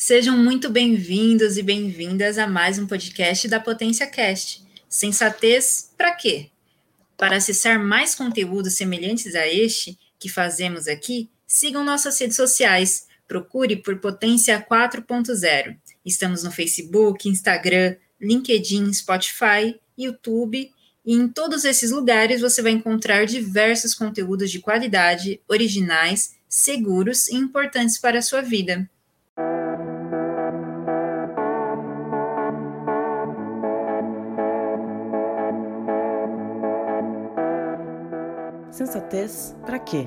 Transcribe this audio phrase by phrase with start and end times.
[0.00, 4.64] Sejam muito bem-vindos e bem-vindas a mais um podcast da Potência Cast.
[4.88, 6.50] Sensatez para quê?
[7.16, 13.08] Para acessar mais conteúdos semelhantes a este que fazemos aqui, sigam nossas redes sociais.
[13.26, 15.76] Procure por Potência 4.0.
[16.06, 20.70] Estamos no Facebook, Instagram, LinkedIn, Spotify, YouTube
[21.04, 27.34] e em todos esses lugares você vai encontrar diversos conteúdos de qualidade, originais, seguros e
[27.34, 28.88] importantes para a sua vida.
[38.78, 40.06] Sensatez para quê?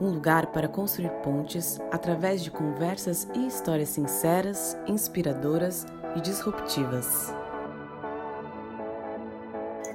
[0.00, 5.86] Um lugar para construir pontes através de conversas e histórias sinceras, inspiradoras
[6.16, 7.32] e disruptivas.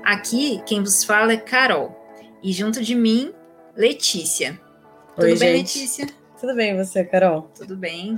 [0.02, 1.94] Aqui quem vos fala é Carol
[2.42, 3.34] e junto de mim,
[3.76, 4.58] Letícia.
[5.18, 5.78] Oi, Tudo bem, gente.
[5.80, 6.08] Letícia?
[6.40, 7.52] Tudo bem, você, Carol?
[7.54, 8.18] Tudo bem.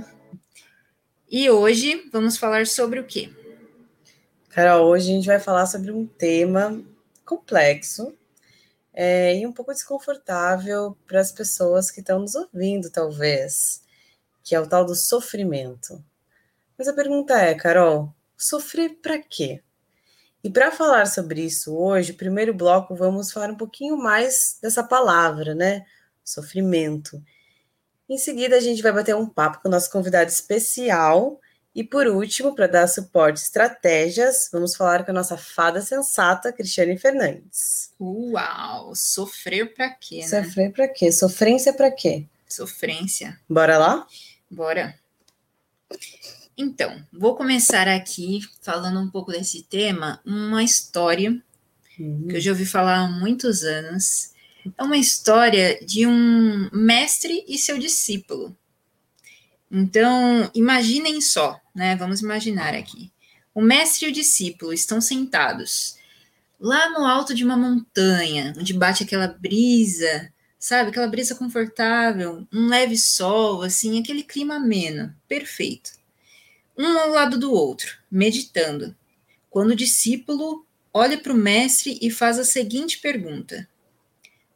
[1.28, 3.32] E hoje vamos falar sobre o quê?
[4.48, 6.80] Carol, hoje a gente vai falar sobre um tema
[7.24, 8.16] complexo
[8.92, 13.82] é, e um pouco desconfortável para as pessoas que estão nos ouvindo, talvez,
[14.42, 16.04] que é o tal do sofrimento.
[16.76, 19.62] Mas a pergunta é, Carol, sofrer para quê?
[20.44, 25.54] E para falar sobre isso hoje, primeiro bloco, vamos falar um pouquinho mais dessa palavra,
[25.54, 25.86] né?
[26.24, 27.22] Sofrimento.
[28.08, 31.40] Em seguida, a gente vai bater um papo com o nosso convidado especial.
[31.74, 36.52] E por último, para dar suporte e estratégias, vamos falar com a nossa fada sensata,
[36.52, 37.92] Cristiane Fernandes.
[37.98, 40.26] Uau, sofrer para quê, né?
[40.26, 41.10] Sofrer para quê?
[41.10, 42.26] Sofrência para quê?
[42.46, 43.40] Sofrência.
[43.48, 44.06] Bora lá?
[44.50, 44.94] Bora.
[46.58, 51.42] Então, vou começar aqui falando um pouco desse tema, uma história
[51.96, 54.32] que eu já ouvi falar há muitos anos.
[54.76, 58.54] É uma história de um mestre e seu discípulo.
[59.70, 61.96] Então, imaginem só, né?
[61.96, 63.10] Vamos imaginar aqui.
[63.54, 65.96] O mestre e o discípulo estão sentados
[66.58, 70.90] lá no alto de uma montanha, onde bate aquela brisa, sabe?
[70.90, 75.90] Aquela brisa confortável, um leve sol, assim, aquele clima ameno, perfeito.
[76.78, 78.94] Um ao lado do outro, meditando.
[79.50, 83.68] Quando o discípulo olha para o mestre e faz a seguinte pergunta: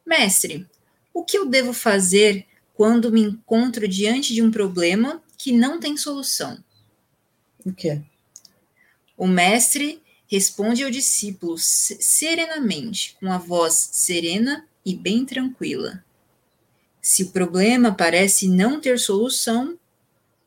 [0.05, 0.65] Mestre,
[1.13, 5.97] o que eu devo fazer quando me encontro diante de um problema que não tem
[5.97, 6.63] solução?
[7.67, 8.01] O quê?
[9.17, 16.01] O mestre responde ao discípulo se- serenamente, com a voz serena e bem tranquila.
[17.01, 19.77] Se o problema parece não ter solução,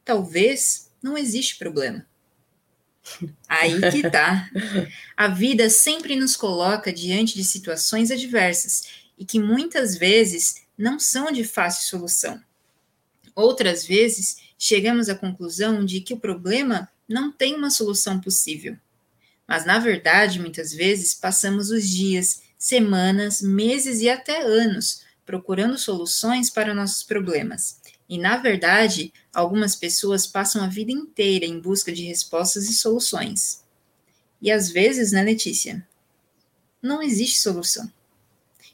[0.03, 2.07] talvez não existe problema.
[3.47, 4.51] Aí que tá.
[5.15, 8.85] A vida sempre nos coloca diante de situações adversas
[9.19, 12.43] e que muitas vezes não são de fácil solução.
[13.35, 18.77] Outras vezes, chegamos à conclusão de que o problema não tem uma solução possível.
[19.47, 26.49] Mas, na verdade, muitas vezes passamos os dias, semanas, meses e até anos procurando soluções
[26.49, 27.81] para nossos problemas.
[28.09, 33.63] E, na verdade, algumas pessoas passam a vida inteira em busca de respostas e soluções.
[34.41, 35.87] E às vezes, né, Letícia?
[36.81, 37.91] Não existe solução.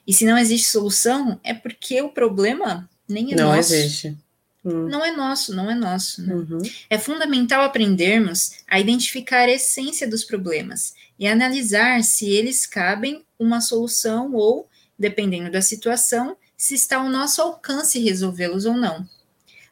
[0.06, 3.74] E se não existe solução, é porque o problema nem é não nosso.
[3.74, 4.16] existe.
[4.66, 6.20] Hum, Não é nosso, não é nosso.
[6.22, 6.34] né?
[6.34, 6.58] uhum.
[6.90, 13.60] É fundamental aprendermos a identificar a essência dos problemas e analisar se eles cabem uma
[13.60, 14.68] solução ou,
[14.98, 19.08] dependendo da situação, se está ao nosso alcance resolvê-los ou não.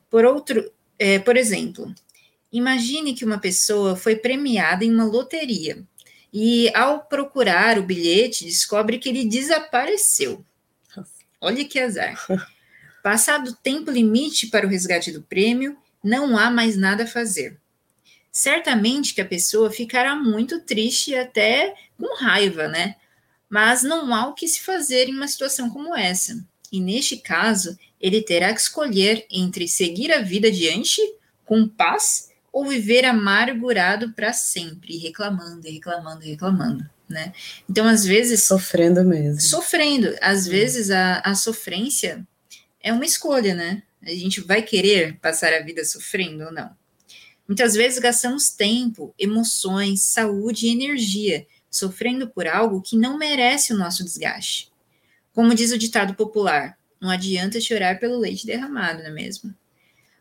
[0.09, 1.93] Por outro, é, por exemplo,
[2.53, 5.83] imagine que uma pessoa foi premiada em uma loteria
[6.33, 10.45] e, ao procurar o bilhete, descobre que ele desapareceu.
[11.41, 12.25] Olha que azar.
[13.05, 17.61] Passado o tempo limite para o resgate do prêmio, não há mais nada a fazer.
[18.33, 22.95] Certamente que a pessoa ficará muito triste e até com raiva, né?
[23.47, 26.43] Mas não há o que se fazer em uma situação como essa.
[26.73, 30.99] E neste caso, ele terá que escolher entre seguir a vida adiante
[31.45, 37.35] com paz ou viver amargurado para sempre, reclamando, e reclamando, e reclamando, né?
[37.69, 39.43] Então, às vezes, Sofrendo mesmo.
[39.43, 40.17] sofrendo.
[40.23, 42.27] Às vezes a, a sofrência
[42.85, 43.83] é uma escolha, né?
[44.03, 46.71] A gente vai querer passar a vida sofrendo ou não.
[47.49, 53.77] Muitas vezes gastamos tempo, emoções, saúde e energia sofrendo por algo que não merece o
[53.77, 54.71] nosso desgaste.
[55.33, 59.55] Como diz o ditado popular, não adianta chorar pelo leite derramado, não é mesmo?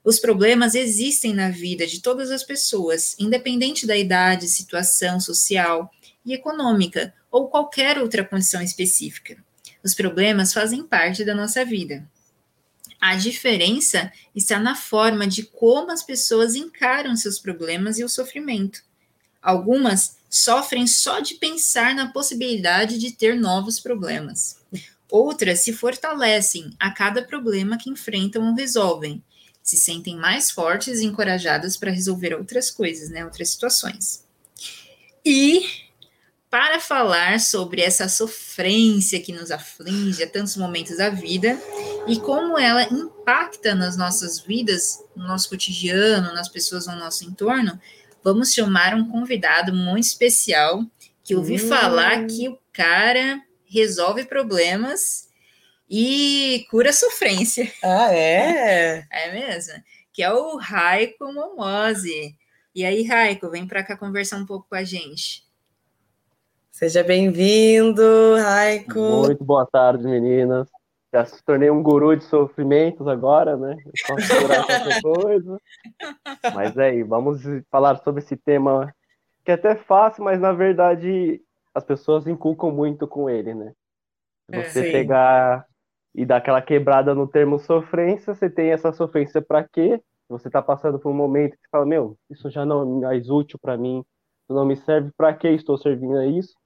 [0.02, 5.92] Os problemas existem na vida de todas as pessoas, independente da idade, situação social
[6.26, 9.38] e econômica ou qualquer outra condição específica.
[9.84, 12.10] Os problemas fazem parte da nossa vida.
[13.06, 18.82] A diferença está na forma de como as pessoas encaram seus problemas e o sofrimento.
[19.42, 24.56] Algumas sofrem só de pensar na possibilidade de ter novos problemas.
[25.12, 29.22] Outras se fortalecem a cada problema que enfrentam ou resolvem,
[29.62, 34.24] se sentem mais fortes e encorajadas para resolver outras coisas, né, outras situações.
[35.26, 35.66] E
[36.54, 41.60] para falar sobre essa sofrência que nos aflige a tantos momentos da vida
[42.08, 47.82] e como ela impacta nas nossas vidas, no nosso cotidiano, nas pessoas ao nosso entorno,
[48.24, 50.86] vamos chamar um convidado muito especial
[51.24, 51.68] que ouvi hum.
[51.68, 55.30] falar que o cara resolve problemas
[55.90, 57.74] e cura sofrência.
[57.84, 59.08] Ah, é?
[59.10, 59.74] É mesmo?
[60.14, 62.36] Que é o Raiko Momose.
[62.76, 65.52] E aí, Raiko, vem para cá conversar um pouco com a gente.
[66.84, 69.00] Seja bem-vindo, Raiko.
[69.00, 70.70] Muito boa tarde, meninas.
[71.14, 73.78] Já se tornei um guru de sofrimentos agora, né?
[73.86, 75.58] Eu posso curar qualquer coisa.
[76.54, 77.42] Mas é aí, vamos
[77.72, 78.94] falar sobre esse tema
[79.46, 81.42] que é até fácil, mas na verdade
[81.74, 83.72] as pessoas inculcam muito com ele, né?
[84.52, 85.66] É, você é, pegar
[86.14, 90.02] e dar aquela quebrada no termo sofrência, você tem essa sofrência para quê?
[90.28, 93.30] Você está passando por um momento que você fala, meu, isso já não é mais
[93.30, 94.04] útil para mim,
[94.50, 96.62] não me serve, para que estou servindo a isso?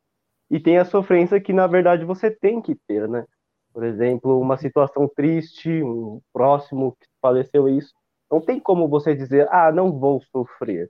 [0.50, 3.26] E tem a sofrência que, na verdade, você tem que ter, né?
[3.74, 7.94] Por exemplo, uma situação triste, um próximo que faleceu isso,
[8.32, 10.90] não tem como você dizer, ah, não vou sofrer.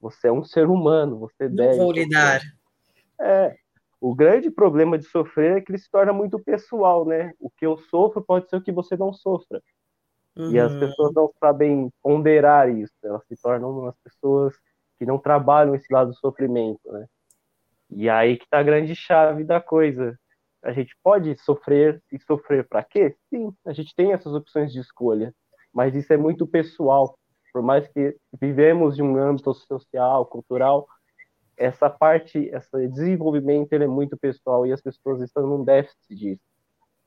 [0.00, 1.76] Você é um ser humano, você não deve.
[1.76, 2.40] Não vou lidar.
[3.20, 3.56] É.
[4.00, 7.32] O grande problema de sofrer é que ele se torna muito pessoal, né?
[7.40, 9.60] O que eu sofro pode ser o que você não sofra.
[10.36, 10.52] Uhum.
[10.52, 10.80] E as uhum.
[10.80, 12.94] pessoas não sabem ponderar isso.
[13.02, 14.54] Elas se tornam umas pessoas
[14.98, 17.06] que não trabalham esse lado do sofrimento, né?
[17.90, 20.18] E aí que tá a grande chave da coisa.
[20.62, 23.16] A gente pode sofrer e sofrer para quê?
[23.30, 25.34] Sim, a gente tem essas opções de escolha,
[25.72, 27.16] mas isso é muito pessoal.
[27.52, 30.86] Por mais que vivemos de um âmbito social, cultural,
[31.56, 36.42] essa parte, esse desenvolvimento ele é muito pessoal e as pessoas estão num déficit disso.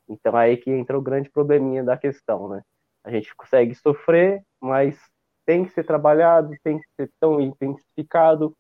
[0.10, 2.62] Então aí que entra o grande probleminha da questão, né?
[3.04, 5.00] A gente consegue sofrer, mas
[5.46, 8.56] tem que ser trabalhado, tem que ser tão intensificado,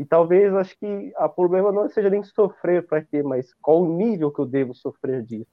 [0.00, 3.98] e talvez acho que o problema não seja nem sofrer para quê, mas qual o
[3.98, 5.50] nível que eu devo sofrer disso.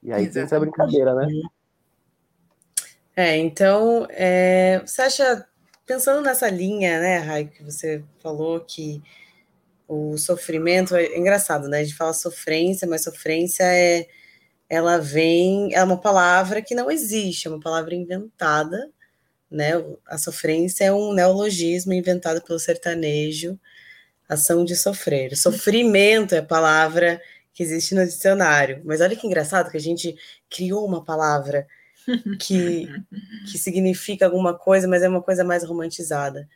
[0.00, 1.26] E aí tem essa brincadeira, né?
[3.16, 5.44] É, então, é, você acha,
[5.84, 9.02] pensando nessa linha, né, Rai, que você falou que
[9.88, 11.80] o sofrimento é, é engraçado, né?
[11.80, 14.06] A gente fala sofrência, mas sofrência é
[14.68, 18.88] ela vem, é uma palavra que não existe, é uma palavra inventada,
[19.50, 19.72] né?
[20.06, 23.58] A sofrência é um neologismo inventado pelo sertanejo
[24.30, 25.36] ação de sofrer.
[25.36, 27.20] Sofrimento é a palavra
[27.52, 28.80] que existe no dicionário.
[28.84, 30.16] Mas olha que engraçado que a gente
[30.48, 31.66] criou uma palavra
[32.38, 32.88] que,
[33.50, 36.48] que significa alguma coisa, mas é uma coisa mais romantizada.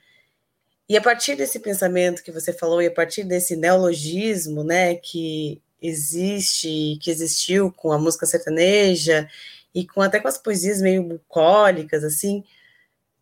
[0.88, 5.60] E a partir desse pensamento que você falou, e a partir desse neologismo, né, que
[5.80, 9.28] existe, que existiu com a música sertaneja
[9.74, 12.44] e com até com as poesias meio bucólicas, assim,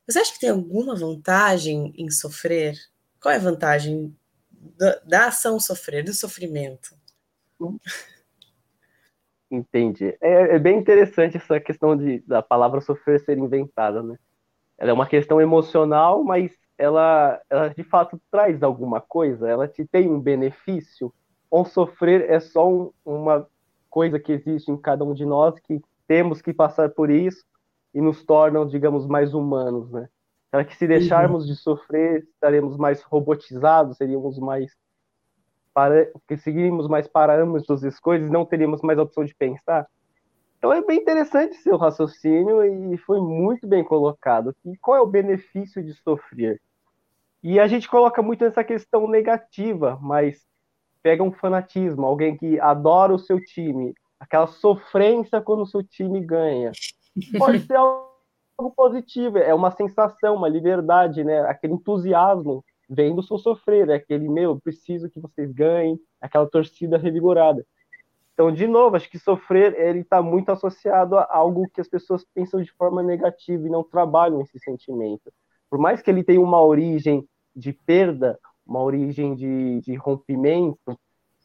[0.07, 2.77] você acha que tem alguma vantagem em sofrer?
[3.21, 4.15] Qual é a vantagem
[4.79, 6.95] da, da ação sofrer, do sofrimento.
[9.51, 10.17] Entendi.
[10.21, 14.19] É, é, bem interessante essa questão de, da palavra sofrer ser inventada, né?
[14.79, 19.85] Ela é uma questão emocional, mas ela, ela de fato traz alguma coisa, ela te
[19.85, 21.13] tem um benefício.
[21.51, 23.47] Ou sofrer é só um, uma
[23.91, 27.45] coisa que existe em cada um de nós que temos que passar por isso
[27.95, 30.09] e nos tornam, digamos, mais humanos, né?
[30.53, 34.71] Será que se deixarmos de sofrer, estaremos mais robotizados, seríamos mais
[35.73, 36.37] para que
[36.91, 39.87] mais parâmetros das coisas, não teríamos mais a opção de pensar?
[40.59, 44.55] Então é bem interessante seu raciocínio e foi muito bem colocado.
[44.63, 46.61] E qual é o benefício de sofrer?
[47.43, 50.47] E a gente coloca muito essa questão negativa, mas
[51.03, 56.21] pega um fanatismo, alguém que adora o seu time, aquela sofrência quando o seu time
[56.21, 56.73] ganha.
[57.39, 57.79] Pode ser
[58.59, 61.41] algo positivo, é uma sensação, uma liberdade, né?
[61.43, 66.99] Aquele entusiasmo vem do seu sofrer, é aquele, meu, preciso que vocês ganhem, aquela torcida
[66.99, 67.65] revigorada.
[68.35, 72.25] Então, de novo, acho que sofrer, ele está muito associado a algo que as pessoas
[72.35, 75.33] pensam de forma negativa e não trabalham esse sentimento.
[75.69, 80.99] Por mais que ele tenha uma origem de perda, uma origem de, de rompimento,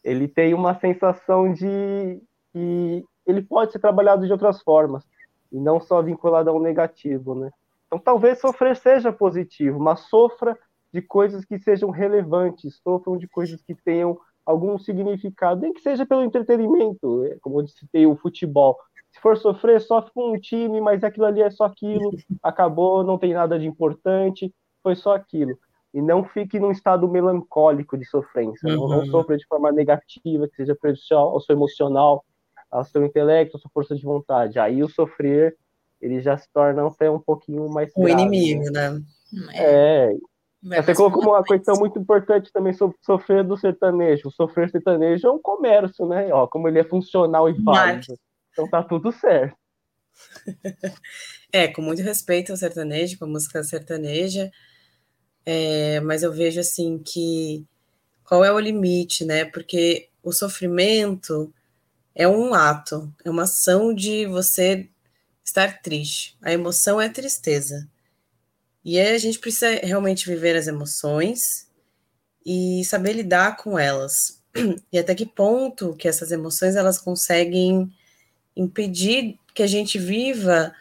[0.03, 2.21] ele tem uma sensação de
[2.53, 5.03] que ele pode ser trabalhado de outras formas
[5.51, 7.51] e não só vinculado ao negativo, né?
[7.87, 10.57] Então talvez sofrer seja positivo, mas sofra
[10.93, 16.05] de coisas que sejam relevantes, sofram de coisas que tenham algum significado, nem que seja
[16.05, 18.77] pelo entretenimento, é, como eu citei o futebol.
[19.11, 22.11] Se for sofrer, sofre com um time, mas aquilo ali é só aquilo,
[22.41, 25.57] acabou, não tem nada de importante, foi só aquilo.
[25.93, 28.69] E não fique num estado melancólico de sofrência.
[28.69, 28.87] Uhum.
[28.87, 32.23] Não, não sofra de forma negativa, que seja prejudicial ao seu emocional,
[32.69, 34.59] ao seu intelecto, à sua força de vontade.
[34.59, 35.55] Aí o sofrer,
[36.01, 37.91] ele já se torna até um pouquinho mais.
[37.95, 38.89] O grave, inimigo, né?
[38.89, 39.01] né?
[39.53, 40.13] É.
[40.71, 40.81] é.
[40.81, 44.27] Você colocou uma questão muito importante também sobre sofrer do sertanejo.
[44.27, 46.31] O sofrer sertanejo é um comércio, né?
[46.33, 48.17] Ó, como ele é funcional e válido.
[48.51, 49.55] Então tá tudo certo.
[51.53, 54.51] É, com muito respeito ao sertanejo, com a música sertaneja,
[55.45, 57.65] é, mas eu vejo assim que
[58.21, 59.45] qual é o limite, né?
[59.45, 61.53] Porque o sofrimento
[62.17, 64.89] é um ato, é uma ação de você
[65.45, 66.35] estar triste.
[66.41, 67.87] A emoção é tristeza.
[68.83, 71.69] E a gente precisa realmente viver as emoções
[72.43, 74.41] e saber lidar com elas.
[74.91, 77.93] E até que ponto que essas emoções elas conseguem
[78.55, 80.73] impedir que a gente viva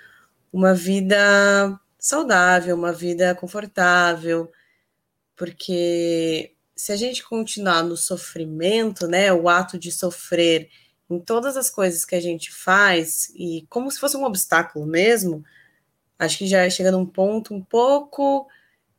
[0.51, 4.51] uma vida saudável, uma vida confortável,
[5.37, 10.71] porque se a gente continuar no sofrimento, né, o ato de sofrer
[11.09, 15.45] em todas as coisas que a gente faz e como se fosse um obstáculo mesmo,
[16.19, 18.49] acho que já chega num ponto um pouco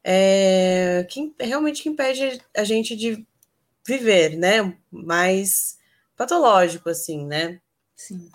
[0.03, 3.25] é, que realmente que impede a gente de
[3.85, 5.77] viver, né, mais
[6.15, 7.59] patológico assim, né?
[7.95, 8.29] Sim.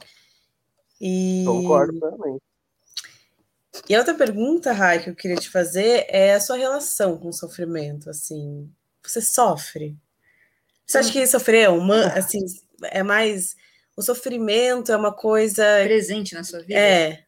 [1.00, 1.44] E...
[1.46, 2.38] Concordo também.
[3.88, 7.28] E a outra pergunta, Rai, que eu queria te fazer é a sua relação com
[7.28, 8.70] o sofrimento, assim,
[9.02, 9.96] você sofre?
[10.86, 12.38] Você acha que sofrer é uma, assim,
[12.84, 13.54] é mais
[13.96, 16.78] o sofrimento é uma coisa presente na sua vida?
[16.78, 17.24] É.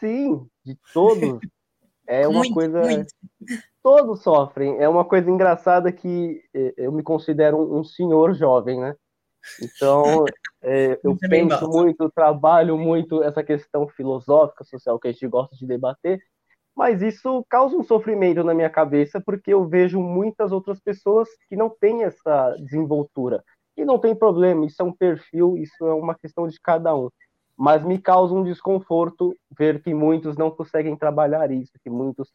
[0.00, 1.38] Sim, de todos.
[2.06, 3.14] É uma muito, coisa muito.
[3.82, 4.78] todos sofrem.
[4.78, 8.94] É uma coisa engraçada que eh, eu me considero um senhor jovem, né?
[9.62, 10.24] Então,
[10.62, 15.66] é, eu penso muito, trabalho muito essa questão filosófica, social que a gente gosta de
[15.66, 16.20] debater,
[16.76, 21.56] mas isso causa um sofrimento na minha cabeça porque eu vejo muitas outras pessoas que
[21.56, 23.44] não têm essa desenvoltura.
[23.76, 27.08] E não tem problema, isso é um perfil, isso é uma questão de cada um.
[27.56, 32.32] Mas me causa um desconforto ver que muitos não conseguem trabalhar isso, que muitos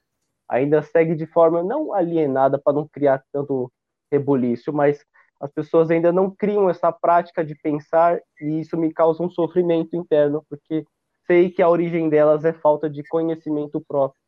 [0.48, 3.72] ainda seguem de forma não alienada para não criar tanto
[4.12, 5.06] rebuliço, mas
[5.40, 9.96] as pessoas ainda não criam essa prática de pensar e isso me causa um sofrimento
[9.96, 10.86] interno, porque
[11.26, 14.20] sei que a origem delas é falta de conhecimento próprio.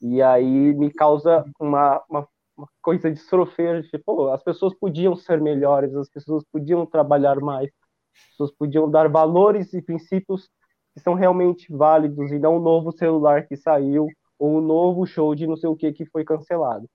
[0.00, 5.40] E aí me causa uma, uma, uma coisa de sofrer, tipo, as pessoas podiam ser
[5.40, 7.70] melhores, as pessoas podiam trabalhar mais,
[8.14, 10.48] as pessoas podiam dar valores e princípios
[10.94, 14.06] que são realmente válidos e não o novo celular que saiu
[14.38, 16.88] ou o novo show de não sei o que que foi cancelado.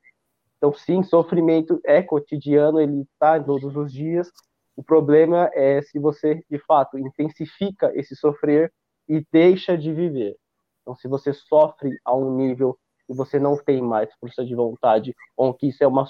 [0.58, 4.32] Então, sim, sofrimento é cotidiano, ele está todos os dias.
[4.76, 8.72] O problema é se você, de fato, intensifica esse sofrer
[9.08, 10.36] e deixa de viver.
[10.82, 12.78] Então, se você sofre a um nível
[13.10, 16.06] que você não tem mais força de vontade, ou que isso é uma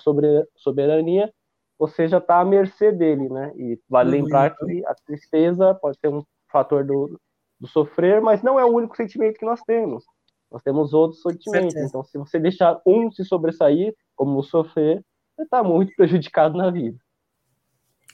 [0.57, 1.33] soberania,
[1.77, 3.53] você já está à mercê dele, né?
[3.55, 4.23] E vale uhum.
[4.23, 7.17] lembrar que a tristeza pode ser um fator do,
[7.57, 10.03] do sofrer, mas não é o único sentimento que nós temos.
[10.51, 11.77] Nós temos outros sentimentos.
[11.77, 15.01] Então, se você deixar um se sobressair, como o sofrer,
[15.37, 16.99] você está muito prejudicado na vida.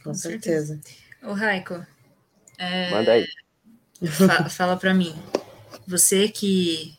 [0.04, 0.80] Com certeza.
[1.24, 1.84] O Raico,
[2.60, 2.92] é...
[2.92, 3.26] manda aí.
[4.12, 5.16] Fa fala para mim,
[5.88, 6.96] você que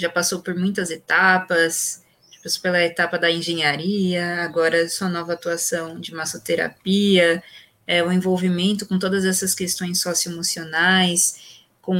[0.00, 2.02] já passou por muitas etapas,
[2.42, 7.42] passou pela etapa da engenharia, agora sua nova atuação de massoterapia,
[7.86, 11.98] é, o envolvimento com todas essas questões socioemocionais, com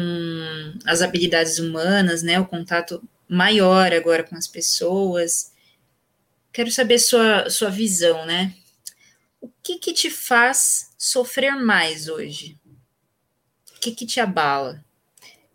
[0.87, 5.53] as habilidades humanas, né, o contato maior agora com as pessoas.
[6.53, 8.55] Quero saber sua, sua visão, né?
[9.41, 12.59] O que que te faz sofrer mais hoje?
[13.77, 14.85] O que que te abala?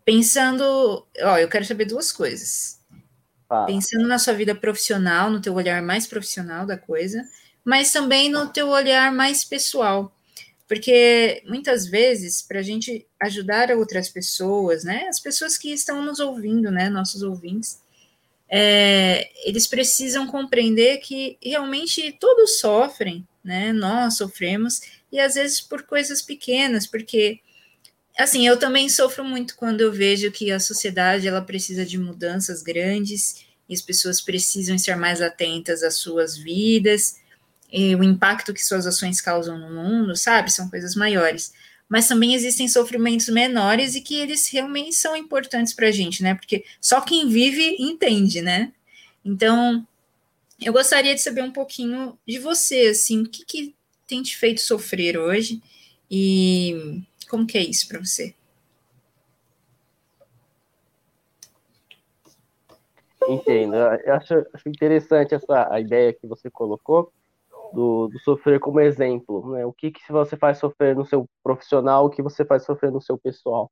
[0.06, 2.80] Pensando, ó, eu quero saber duas coisas.
[3.50, 3.64] Ah.
[3.64, 7.28] Pensando na sua vida profissional, no teu olhar mais profissional da coisa,
[7.64, 10.14] mas também no teu olhar mais pessoal.
[10.68, 16.20] Porque muitas vezes, para a gente ajudar outras pessoas, né, as pessoas que estão nos
[16.20, 17.82] ouvindo, né, nossos ouvintes,
[18.48, 23.72] é, eles precisam compreender que realmente todos sofrem, né?
[23.72, 27.40] Nós sofremos, e às vezes por coisas pequenas, porque
[28.18, 32.62] assim, eu também sofro muito quando eu vejo que a sociedade ela precisa de mudanças
[32.62, 37.16] grandes e as pessoas precisam estar mais atentas às suas vidas,
[37.72, 40.52] e o impacto que suas ações causam no mundo, sabe?
[40.52, 41.52] São coisas maiores
[41.88, 46.34] mas também existem sofrimentos menores e que eles realmente são importantes para a gente, né?
[46.34, 48.72] Porque só quem vive entende, né?
[49.24, 49.86] Então,
[50.60, 53.74] eu gostaria de saber um pouquinho de você, assim, o que, que
[54.06, 55.62] tem te feito sofrer hoje
[56.10, 58.34] e como que é isso para você?
[63.28, 63.74] Entendo.
[63.74, 67.12] Eu acho, acho, interessante essa a ideia que você colocou
[67.72, 69.52] do, do, sofrer como exemplo.
[69.52, 69.66] Né?
[69.66, 73.00] O que, que você faz sofrer no seu profissional, o que você faz sofrer no
[73.00, 73.70] seu pessoal.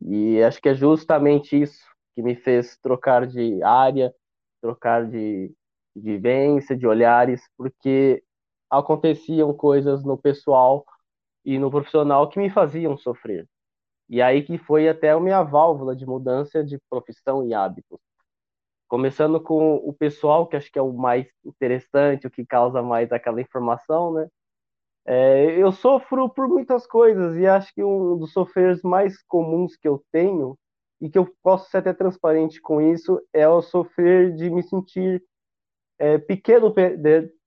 [0.00, 1.84] E acho que é justamente isso
[2.14, 4.14] que me fez trocar de área,
[4.60, 5.52] trocar de,
[5.94, 8.22] de vivência, de olhares, porque
[8.70, 10.84] aconteciam coisas no pessoal
[11.46, 13.48] e no profissional que me faziam sofrer.
[14.08, 18.00] E aí que foi até a minha válvula de mudança de profissão e hábitos.
[18.88, 23.12] Começando com o pessoal, que acho que é o mais interessante, o que causa mais
[23.12, 24.28] aquela informação, né?
[25.06, 29.86] É, eu sofro por muitas coisas e acho que um dos sofreres mais comuns que
[29.86, 30.58] eu tenho
[31.00, 35.22] e que eu posso ser até transparente com isso é o sofrer de me sentir
[35.98, 36.74] é, pequeno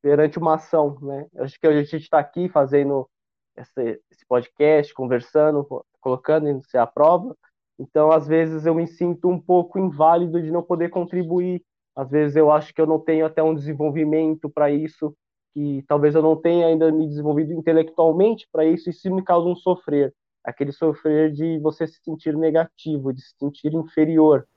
[0.01, 1.27] perante uma ação, né?
[1.37, 3.09] Acho que a gente está aqui fazendo
[3.59, 5.65] esse, esse, podcast, conversando,
[5.99, 7.35] colocando isso à prova.
[7.77, 11.63] Então, às vezes eu me sinto um pouco inválido de não poder contribuir.
[11.95, 15.15] Às vezes eu acho que eu não tenho até um desenvolvimento para isso,
[15.53, 19.47] que talvez eu não tenha ainda me desenvolvido intelectualmente para isso, e isso me causa
[19.47, 20.13] um sofrer.
[20.43, 24.47] Aquele sofrer de você se sentir negativo, de se sentir inferior.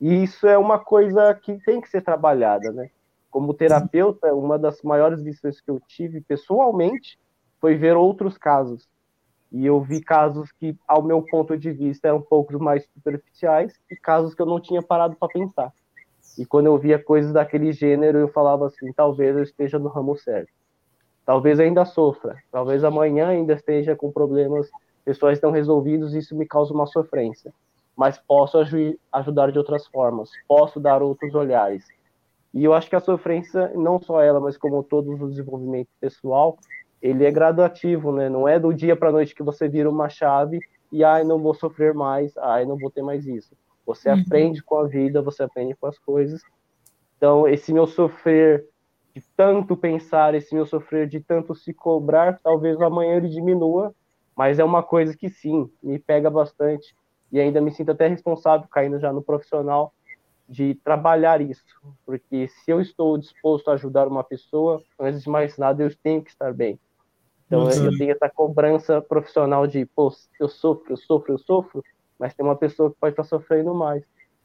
[0.00, 2.90] E isso é uma coisa que tem que ser trabalhada, né?
[3.30, 7.18] Como terapeuta, uma das maiores lições que eu tive pessoalmente
[7.64, 8.86] foi ver outros casos.
[9.50, 13.80] E eu vi casos que, ao meu ponto de vista, eram um pouco mais superficiais
[13.90, 15.72] e casos que eu não tinha parado para pensar.
[16.38, 20.14] E quando eu via coisas daquele gênero, eu falava assim: talvez eu esteja no ramo
[20.14, 20.52] certo.
[21.24, 22.36] Talvez ainda sofra.
[22.52, 24.68] Talvez amanhã ainda esteja com problemas
[25.02, 27.50] pessoais não resolvidos e isso me causa uma sofrência.
[27.96, 28.58] Mas posso
[29.10, 30.28] ajudar de outras formas.
[30.46, 31.82] Posso dar outros olhares.
[32.52, 36.58] E eu acho que a sofrência, não só ela, mas como todo o desenvolvimento pessoal,
[37.04, 38.30] ele é gradativo, né?
[38.30, 40.58] Não é do dia para noite que você vira uma chave
[40.90, 43.54] e ai, não vou sofrer mais, ai, não vou ter mais isso.
[43.84, 44.22] Você uhum.
[44.22, 46.40] aprende com a vida, você aprende com as coisas.
[47.18, 48.66] Então, esse meu sofrer
[49.14, 53.94] de tanto pensar, esse meu sofrer de tanto se cobrar, talvez amanhã ele diminua,
[54.34, 56.96] mas é uma coisa que sim, me pega bastante
[57.30, 59.92] e ainda me sinto até responsável, caindo já no profissional,
[60.48, 61.62] de trabalhar isso,
[62.06, 66.22] porque se eu estou disposto a ajudar uma pessoa, antes de mais nada, eu tenho
[66.22, 66.78] que estar bem.
[67.62, 67.86] Então uhum.
[67.86, 71.82] eu tenho essa cobrança profissional de, pô, eu sofro, eu sofro, eu sofro,
[72.18, 74.02] mas tem uma pessoa que pode estar sofrendo mais.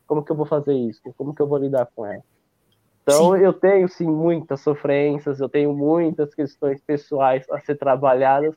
[0.08, 1.02] Como que eu vou fazer isso?
[1.18, 2.24] Como que eu vou lidar com ela?
[3.04, 3.44] Então sim.
[3.44, 8.56] eu tenho sim muitas sofrências, eu tenho muitas questões pessoais a ser trabalhadas,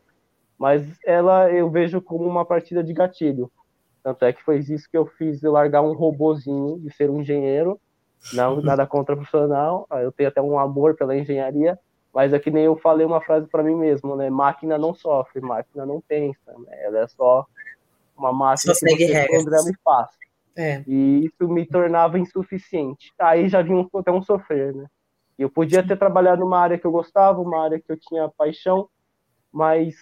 [0.58, 3.50] mas ela eu vejo como uma partida de gatilho
[4.02, 7.20] tanto é que foi isso que eu fiz de largar um robozinho, de ser um
[7.20, 7.80] engenheiro,
[8.32, 11.78] não nada contra profissional, eu tenho até um amor pela engenharia,
[12.12, 14.28] mas é que nem eu falei uma frase para mim mesmo, né?
[14.28, 16.84] Máquina não sofre, máquina não pensa, né?
[16.84, 17.46] Ela é só
[18.16, 20.10] uma máquina só que você programa e faz.
[20.54, 20.84] É.
[20.86, 23.12] E isso me tornava insuficiente.
[23.18, 24.86] Aí já vinha até um sofrer, né?
[25.38, 28.88] Eu podia ter trabalhado numa área que eu gostava, uma área que eu tinha paixão,
[29.50, 29.94] mas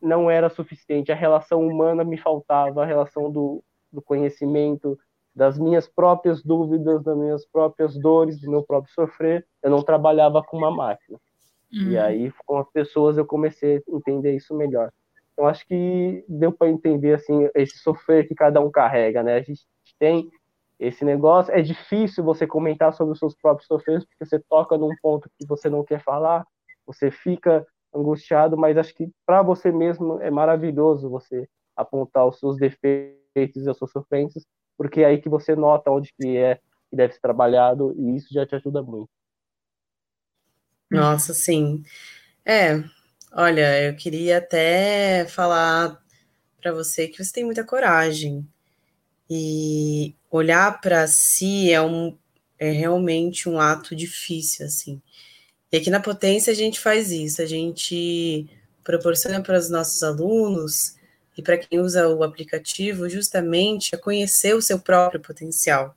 [0.00, 1.10] não era suficiente.
[1.10, 4.98] A relação humana me faltava, a relação do, do conhecimento,
[5.34, 9.46] das minhas próprias dúvidas, das minhas próprias dores, do meu próprio sofrer.
[9.62, 11.18] Eu não trabalhava com uma máquina.
[11.72, 11.90] Uhum.
[11.90, 14.90] E aí, com as pessoas, eu comecei a entender isso melhor.
[15.36, 19.36] Eu acho que deu para entender assim esse sofrer que cada um carrega, né?
[19.36, 19.64] A gente
[19.98, 20.28] tem
[20.78, 21.52] esse negócio.
[21.52, 25.46] É difícil você comentar sobre os seus próprios sofreres porque você toca num ponto que
[25.46, 26.44] você não quer falar,
[26.86, 32.56] você fica angustiado, mas acho que para você mesmo é maravilhoso você apontar os seus
[32.56, 36.56] defeitos e as suas sofrências, porque é aí que você nota onde que é
[36.90, 39.10] que deve ser trabalhado e isso já te ajuda muito.
[40.90, 41.82] Nossa, sim.
[42.44, 42.82] É,
[43.32, 46.02] olha, eu queria até falar
[46.60, 48.46] para você que você tem muita coragem
[49.30, 52.16] e olhar para si é um
[52.58, 55.00] é realmente um ato difícil assim.
[55.72, 58.48] E aqui na Potência a gente faz isso, a gente
[58.84, 60.96] proporciona para os nossos alunos
[61.36, 65.96] e para quem usa o aplicativo justamente a conhecer o seu próprio potencial.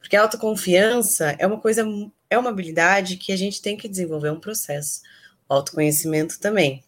[0.00, 1.84] Porque a autoconfiança é uma coisa,
[2.30, 5.02] é uma habilidade que a gente tem que desenvolver é um processo.
[5.48, 6.82] O autoconhecimento também.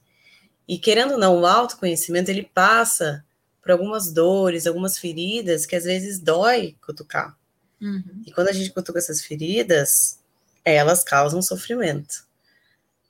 [0.69, 3.25] E querendo ou não, o autoconhecimento ele passa
[3.61, 7.37] por algumas dores, algumas feridas que às vezes dói cutucar.
[7.81, 8.23] Uhum.
[8.25, 10.19] E quando a gente cutuca essas feridas,
[10.65, 12.25] elas causam sofrimento.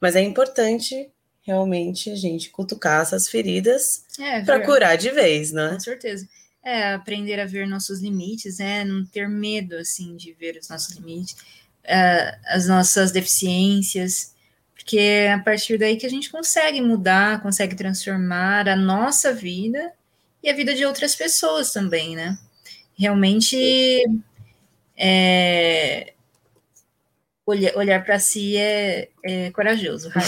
[0.01, 1.11] Mas é importante
[1.43, 5.75] realmente a gente cutucar essas feridas é, para curar de vez, né?
[5.75, 6.29] Com certeza.
[6.65, 8.85] É, aprender a ver nossos limites, né?
[8.85, 11.37] Não ter medo, assim, de ver os nossos limites,
[11.85, 14.35] uh, as nossas deficiências,
[14.75, 19.93] porque é a partir daí que a gente consegue mudar, consegue transformar a nossa vida
[20.43, 22.37] e a vida de outras pessoas também, né?
[22.97, 24.05] Realmente
[24.97, 26.13] é,
[27.47, 30.11] olhar, olhar para si é, é corajoso,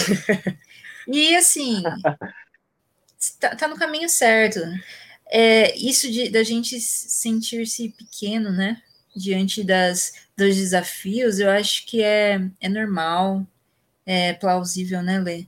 [1.07, 1.83] E assim,
[3.39, 4.59] tá, tá, no caminho certo.
[5.29, 8.81] É, isso de, da gente sentir-se pequeno, né?
[9.15, 13.45] Diante das, dos desafios, eu acho que é, é normal,
[14.05, 15.47] é plausível, né, Lê?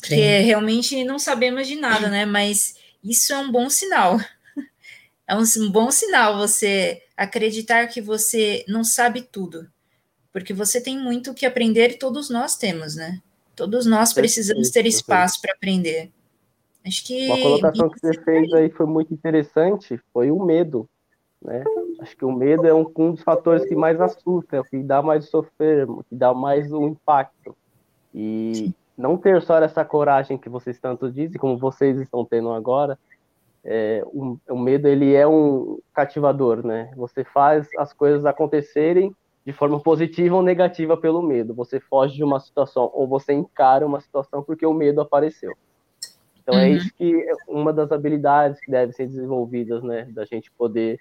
[0.00, 2.24] Porque realmente não sabemos de nada, né?
[2.24, 4.18] Mas isso é um bom sinal.
[5.28, 9.68] É um, um bom sinal você acreditar que você não sabe tudo.
[10.32, 13.20] Porque você tem muito que aprender e todos nós temos, né?
[13.56, 16.12] Todos nós precisamos ter espaço para aprender.
[16.86, 17.26] Acho que.
[17.26, 20.88] Uma colocação que você fez aí foi muito interessante, foi o medo.
[21.46, 21.62] Né?
[22.00, 24.82] Acho que o medo é um, um dos fatores que mais assusta, é o que
[24.82, 27.56] dá mais sofrer, que dá mais um impacto.
[28.12, 32.98] E não ter só essa coragem que vocês tanto dizem, como vocês estão tendo agora,
[33.64, 36.90] é, o, o, medo ele é um cativador, né?
[36.96, 41.54] Você faz as coisas acontecerem de forma positiva ou negativa pelo medo.
[41.54, 45.56] Você foge de uma situação ou você encara uma situação porque o medo apareceu.
[46.42, 46.64] Então é uhum.
[46.64, 50.08] é isso que é uma das habilidades que devem ser desenvolvidas, né?
[50.10, 50.98] Da gente poder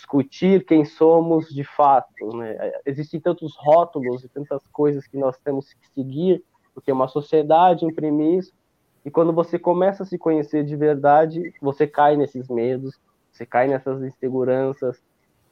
[0.00, 2.72] discutir quem somos de fato, né?
[2.86, 6.42] Existem tantos rótulos e tantas coisas que nós temos que seguir
[6.74, 8.52] porque uma sociedade imprime isso
[9.04, 12.98] e quando você começa a se conhecer de verdade, você cai nesses medos,
[13.32, 15.02] você cai nessas inseguranças,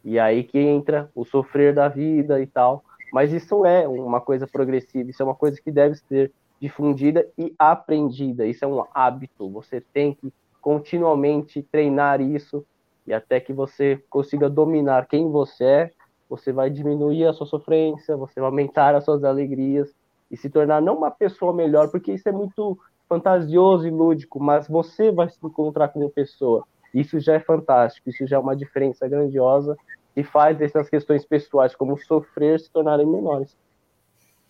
[0.05, 2.85] e aí que entra o sofrer da vida e tal.
[3.13, 6.31] Mas isso é uma coisa progressiva, isso é uma coisa que deve ser
[6.61, 8.47] difundida e aprendida.
[8.47, 9.49] Isso é um hábito.
[9.51, 12.67] Você tem que continuamente treinar isso
[13.09, 15.93] e até que você consiga dominar quem você é,
[16.29, 19.91] você vai diminuir a sua sofrência, você vai aumentar as suas alegrias
[20.31, 24.69] e se tornar não uma pessoa melhor, porque isso é muito fantasioso e lúdico, mas
[24.69, 26.67] você vai se encontrar como pessoa.
[26.93, 29.75] Isso já é fantástico, isso já é uma diferença grandiosa
[30.15, 33.57] e faz essas questões pessoais, como sofrer, se tornarem menores.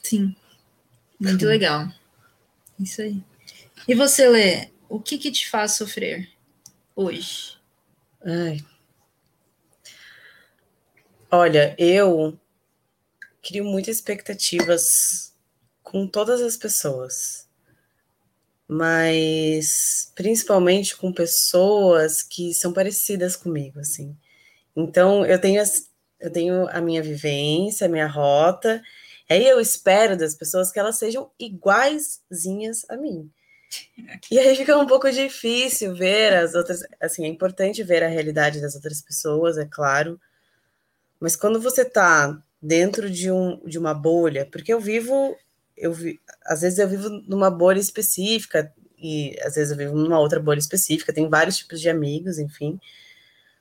[0.03, 0.35] Sim,
[1.21, 1.87] muito legal.
[2.81, 3.23] Isso aí.
[3.87, 6.29] E você, Lê, o que, que te faz sofrer
[6.97, 7.58] hoje?
[8.24, 8.59] Ai.
[11.31, 12.38] Olha, eu
[13.42, 15.35] crio muitas expectativas
[15.83, 17.48] com todas as pessoas
[18.68, 24.14] mas principalmente com pessoas que são parecidas comigo, assim.
[24.76, 28.83] Então, eu tenho, as, eu tenho a minha vivência, a minha rota,
[29.28, 33.31] aí eu espero das pessoas que elas sejam iguaizinhas a mim.
[34.31, 38.61] E aí fica um pouco difícil ver as outras, assim, é importante ver a realidade
[38.61, 40.20] das outras pessoas, é claro,
[41.20, 45.37] mas quando você tá dentro de, um, de uma bolha, porque eu vivo
[45.81, 50.18] eu vi, às vezes eu vivo numa bolha específica e às vezes eu vivo numa
[50.18, 52.81] outra bolha específica, tenho vários tipos de amigos, enfim.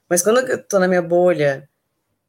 [0.09, 1.69] Mas quando eu tô na minha bolha,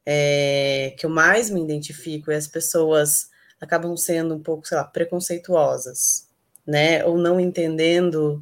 [0.05, 4.83] é, que eu mais me identifico e as pessoas acabam sendo um pouco, sei lá,
[4.83, 6.28] preconceituosas,
[6.69, 7.03] né?
[7.03, 8.41] Ou não entendendo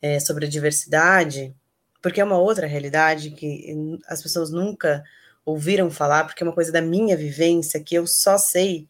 [0.00, 1.54] é, sobre a diversidade,
[2.02, 5.04] porque é uma outra realidade que as pessoas nunca
[5.44, 8.88] ouviram falar, porque é uma coisa da minha vivência que eu só sei,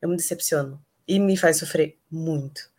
[0.00, 2.70] eu me decepciono e me faz sofrer muito.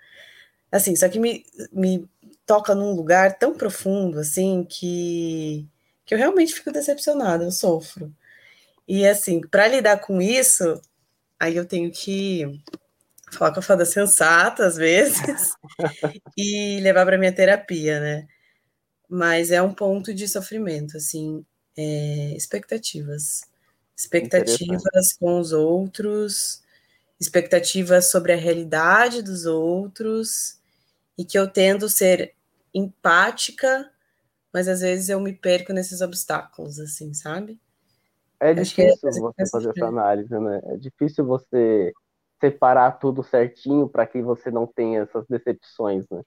[0.72, 2.08] Assim, só que me, me
[2.46, 5.68] toca num lugar tão profundo, assim, que,
[6.06, 8.14] que eu realmente fico decepcionada, eu sofro.
[8.88, 10.80] E, assim, para lidar com isso,
[11.40, 12.62] aí eu tenho que
[13.38, 15.54] falar com a fada sensata, às vezes,
[16.38, 18.28] e levar para minha terapia, né?
[19.10, 21.46] Mas é um ponto de sofrimento, assim,
[21.78, 23.42] é, expectativas.
[23.96, 26.64] Expectativas com os outros,
[27.20, 30.60] expectativas sobre a realidade dos outros
[31.18, 32.34] e que eu tendo ser
[32.74, 33.90] empática,
[34.54, 37.60] mas às vezes eu me perco nesses obstáculos, assim, sabe?
[38.40, 40.62] É difícil é você fazer essa análise, né?
[40.66, 41.94] É difícil você
[42.46, 46.22] separar tudo certinho para que você não tenha essas decepções, né?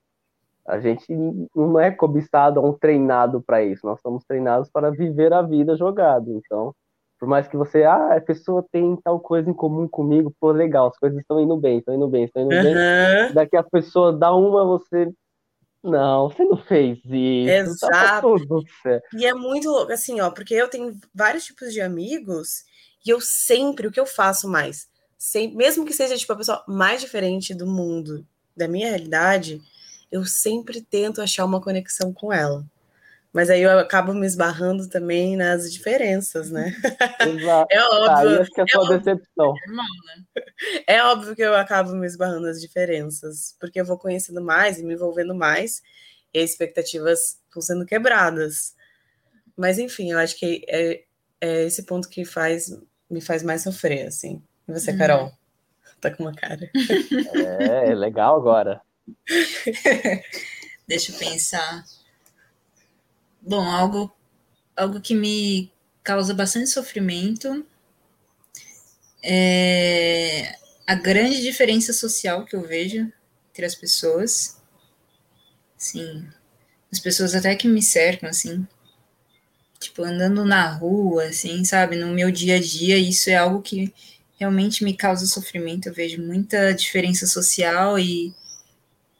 [0.66, 1.06] A gente
[1.54, 6.30] não é cobiçado ou treinado para isso, nós somos treinados para viver a vida jogado.
[6.32, 6.74] Então,
[7.18, 10.88] por mais que você, ah, a pessoa tem tal coisa em comum comigo, pô, legal,
[10.88, 12.62] as coisas estão indo bem, estão indo bem, estão indo uhum.
[12.62, 13.32] bem.
[13.32, 15.10] Daqui a pessoa dá uma, você.
[15.82, 17.80] Não, você não fez isso.
[17.80, 18.34] Tá Exato.
[18.82, 22.64] Tá e é muito louco, assim, ó, porque eu tenho vários tipos de amigos
[23.06, 24.86] e eu sempre, o que eu faço mais?
[25.18, 28.24] Sempre, mesmo que seja tipo a pessoa mais diferente do mundo,
[28.56, 29.60] da minha realidade,
[30.12, 32.64] eu sempre tento achar uma conexão com ela.
[33.32, 36.74] Mas aí eu acabo me esbarrando também nas diferenças, né?
[37.20, 37.68] Exato.
[37.70, 38.30] É óbvio.
[38.30, 39.54] Aí acho que é, é decepção.
[39.54, 40.44] Né?
[40.86, 44.84] É óbvio que eu acabo me esbarrando nas diferenças, porque eu vou conhecendo mais e
[44.84, 45.82] me envolvendo mais,
[46.32, 48.74] e as expectativas vão sendo quebradas.
[49.56, 51.02] Mas enfim, eu acho que é,
[51.40, 52.70] é esse ponto que faz
[53.10, 54.42] me faz mais sofrer, assim.
[54.68, 54.96] E você.
[54.96, 55.32] Carol?
[56.00, 56.70] Tá com uma cara.
[57.34, 58.80] É, é legal agora.
[60.86, 61.84] Deixa eu pensar.
[63.40, 64.12] Bom, algo,
[64.76, 67.66] algo que me causa bastante sofrimento
[69.22, 70.54] é
[70.86, 73.12] a grande diferença social que eu vejo
[73.50, 74.60] entre as pessoas.
[75.76, 76.26] Sim,
[76.90, 78.66] as pessoas até que me cercam, assim,
[79.78, 83.92] tipo, andando na rua, assim, sabe, no meu dia a dia, isso é algo que
[84.38, 85.88] realmente me causa sofrimento.
[85.88, 88.32] Eu vejo muita diferença social e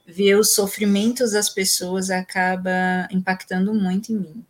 [0.06, 4.44] ver os sofrimentos das pessoas acaba impactando muito em mim,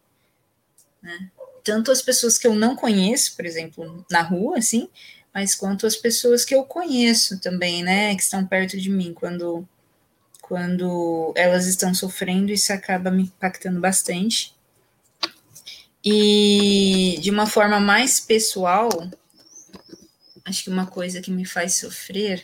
[1.03, 1.31] né?
[1.65, 4.89] Tanto as pessoas que eu não conheço, por exemplo, na rua, assim,
[5.35, 9.69] mas quanto as pessoas que eu conheço também, né, que estão perto de mim, quando
[10.41, 14.55] quando elas estão sofrendo, isso acaba me impactando bastante.
[16.03, 18.89] E de uma forma mais pessoal,
[20.49, 22.43] acho que uma coisa que me faz sofrer.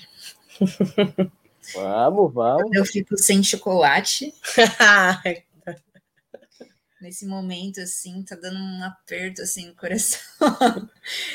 [1.74, 2.70] vamos, vamos.
[2.72, 4.32] Eu fico sem chocolate.
[7.00, 10.20] Nesse momento, assim, tá dando um aperto assim no coração.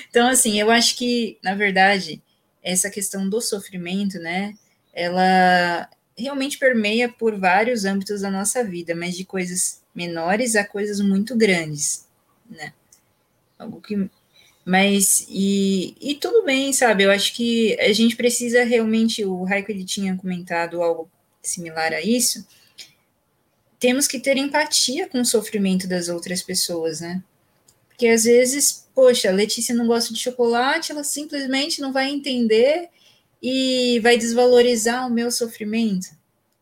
[0.09, 2.21] então, assim, eu acho que, na verdade,
[2.63, 4.55] essa questão do sofrimento, né?
[4.91, 10.99] Ela realmente permeia por vários âmbitos da nossa vida, mas de coisas menores a coisas
[10.99, 12.07] muito grandes,
[12.49, 12.73] né?
[13.57, 14.09] Algo que
[14.69, 17.03] mas, e, e tudo bem, sabe?
[17.03, 21.09] Eu acho que a gente precisa realmente, o Raico ele tinha comentado algo
[21.41, 22.45] similar a isso,
[23.79, 27.23] temos que ter empatia com o sofrimento das outras pessoas, né?
[27.87, 32.89] Porque às vezes, poxa, a Letícia não gosta de chocolate, ela simplesmente não vai entender
[33.41, 36.09] e vai desvalorizar o meu sofrimento,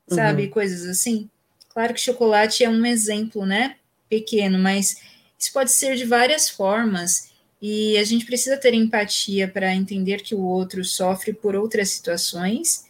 [0.08, 0.46] sabe?
[0.46, 0.52] Uhum.
[0.52, 1.30] Coisas assim.
[1.68, 3.76] Claro que chocolate é um exemplo, né?
[4.08, 4.96] Pequeno, mas
[5.38, 7.27] isso pode ser de várias formas.
[7.62, 12.86] E a gente precisa ter empatia para entender que o outro sofre por outras situações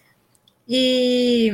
[0.68, 1.52] e,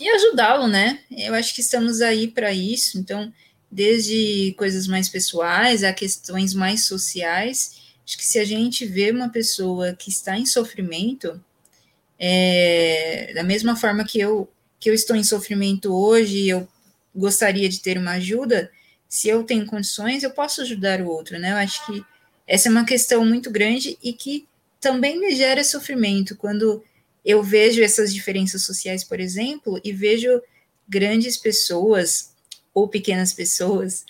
[0.00, 1.00] e ajudá-lo, né?
[1.10, 2.98] Eu acho que estamos aí para isso.
[2.98, 3.32] Então,
[3.70, 9.28] desde coisas mais pessoais a questões mais sociais, acho que se a gente vê uma
[9.28, 11.38] pessoa que está em sofrimento,
[12.18, 14.48] é, da mesma forma que eu
[14.80, 16.68] que eu estou em sofrimento hoje, eu
[17.14, 18.70] gostaria de ter uma ajuda,
[19.08, 21.52] se eu tenho condições, eu posso ajudar o outro, né?
[21.52, 22.04] Eu acho que
[22.46, 24.46] essa é uma questão muito grande e que
[24.80, 26.84] também me gera sofrimento quando
[27.24, 30.42] eu vejo essas diferenças sociais, por exemplo, e vejo
[30.88, 32.32] grandes pessoas
[32.72, 34.04] ou pequenas pessoas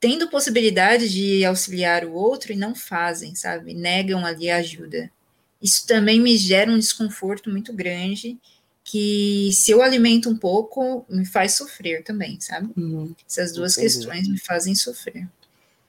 [0.00, 3.74] tendo possibilidade de auxiliar o outro e não fazem, sabe?
[3.74, 5.10] Negam ali a ajuda.
[5.60, 8.38] Isso também me gera um desconforto muito grande
[8.90, 12.72] que se eu alimento um pouco, me faz sofrer também, sabe?
[12.76, 13.14] Uhum.
[13.24, 13.94] Essas duas Entendi.
[13.94, 15.28] questões me fazem sofrer.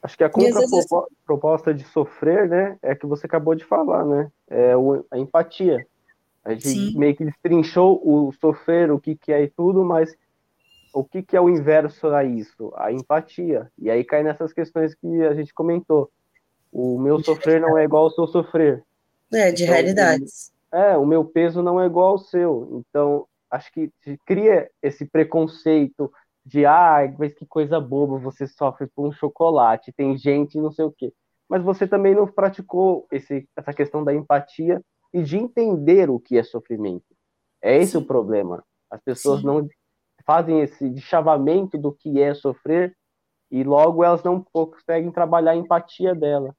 [0.03, 4.31] Acho que a contraproposta de sofrer, né, é que você acabou de falar, né?
[4.47, 4.73] É
[5.09, 5.83] a empatia.
[6.45, 6.95] A gente Sim.
[6.95, 10.15] meio que destrinchou o sofrer, o que, que é e tudo, mas
[10.93, 12.71] o que, que é o inverso a isso?
[12.75, 13.71] A empatia.
[13.79, 16.11] E aí cai nessas questões que a gente comentou.
[16.71, 18.83] O meu sofrer não é igual ao seu sofrer.
[19.33, 20.51] É, de então, realidades.
[20.71, 22.83] É, o meu peso não é igual ao seu.
[22.89, 23.91] Então, acho que
[24.25, 26.11] cria esse preconceito
[26.45, 30.85] de, ah, mas que coisa boba, você sofre por um chocolate, tem gente não sei
[30.85, 31.13] o quê.
[31.47, 34.81] Mas você também não praticou esse, essa questão da empatia
[35.13, 37.13] e de entender o que é sofrimento.
[37.61, 37.97] É esse Sim.
[37.99, 38.63] o problema.
[38.89, 39.47] As pessoas Sim.
[39.47, 39.69] não
[40.25, 42.95] fazem esse chavamento do que é sofrer
[43.51, 46.55] e logo elas não conseguem trabalhar a empatia dela.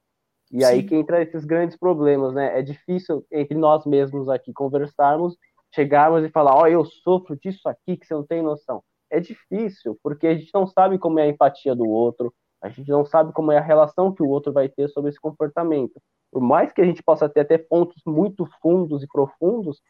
[0.53, 0.65] E Sim.
[0.65, 2.59] aí que entra esses grandes problemas, né?
[2.59, 5.35] É difícil entre nós mesmos aqui conversarmos,
[5.73, 8.83] chegarmos e falar, ó, oh, eu sofro disso aqui que você não tem noção.
[9.09, 12.87] É difícil, porque a gente não sabe como é a empatia do outro, a gente
[12.87, 15.99] não sabe como é a relação que o outro vai ter sobre esse comportamento.
[16.31, 19.81] Por mais que a gente possa ter até pontos muito fundos e profundos,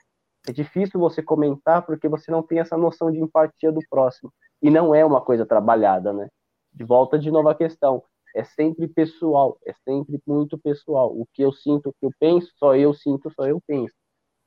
[0.48, 4.32] é difícil você comentar porque você não tem essa noção de empatia do próximo.
[4.62, 6.30] E não é uma coisa trabalhada, né?
[6.72, 8.02] De volta de novo à questão
[8.34, 11.12] é sempre pessoal, é sempre muito pessoal.
[11.12, 13.94] O que eu sinto, o que eu penso, só eu sinto, só eu penso.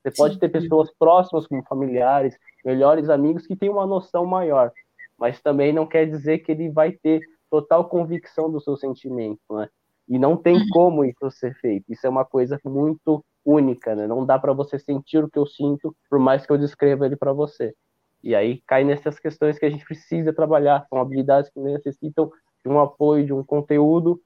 [0.03, 0.40] Você pode Sim.
[0.40, 4.72] ter pessoas próximas, como familiares, melhores amigos, que têm uma noção maior,
[5.18, 7.20] mas também não quer dizer que ele vai ter
[7.51, 9.68] total convicção do seu sentimento, né?
[10.09, 10.68] E não tem uhum.
[10.70, 11.85] como isso ser feito.
[11.88, 14.07] Isso é uma coisa muito única, né?
[14.07, 17.16] Não dá para você sentir o que eu sinto, por mais que eu descreva ele
[17.16, 17.75] para você.
[18.22, 22.31] E aí cai nessas questões que a gente precisa trabalhar, são habilidades que necessitam
[22.67, 24.23] de um apoio, de um conteúdo,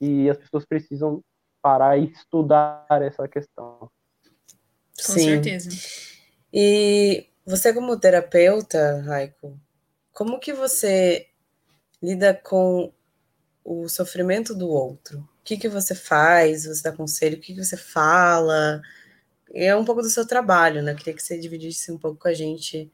[0.00, 1.22] e as pessoas precisam
[1.62, 3.90] parar e estudar essa questão.
[4.96, 5.24] Com Sim.
[5.24, 5.70] certeza.
[6.52, 9.58] E você como terapeuta, Raiko,
[10.12, 11.28] como que você
[12.02, 12.92] lida com
[13.64, 15.26] o sofrimento do outro?
[15.44, 18.80] que, que você faz, você dá conselho, o que, que você fala.
[19.52, 20.92] É um pouco do seu trabalho, né?
[20.92, 22.90] Eu queria que você dividisse um pouco com a gente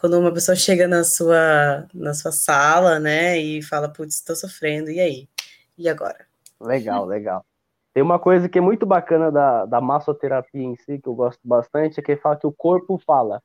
[0.00, 4.90] quando uma pessoa chega na sua, na sua sala, né, e fala, putz, estou sofrendo,
[4.90, 5.28] e aí?
[5.76, 6.26] E agora?
[6.60, 7.44] Legal, legal.
[7.92, 11.40] Tem uma coisa que é muito bacana da, da massoterapia em si, que eu gosto
[11.42, 13.42] bastante, é que fala que o corpo fala.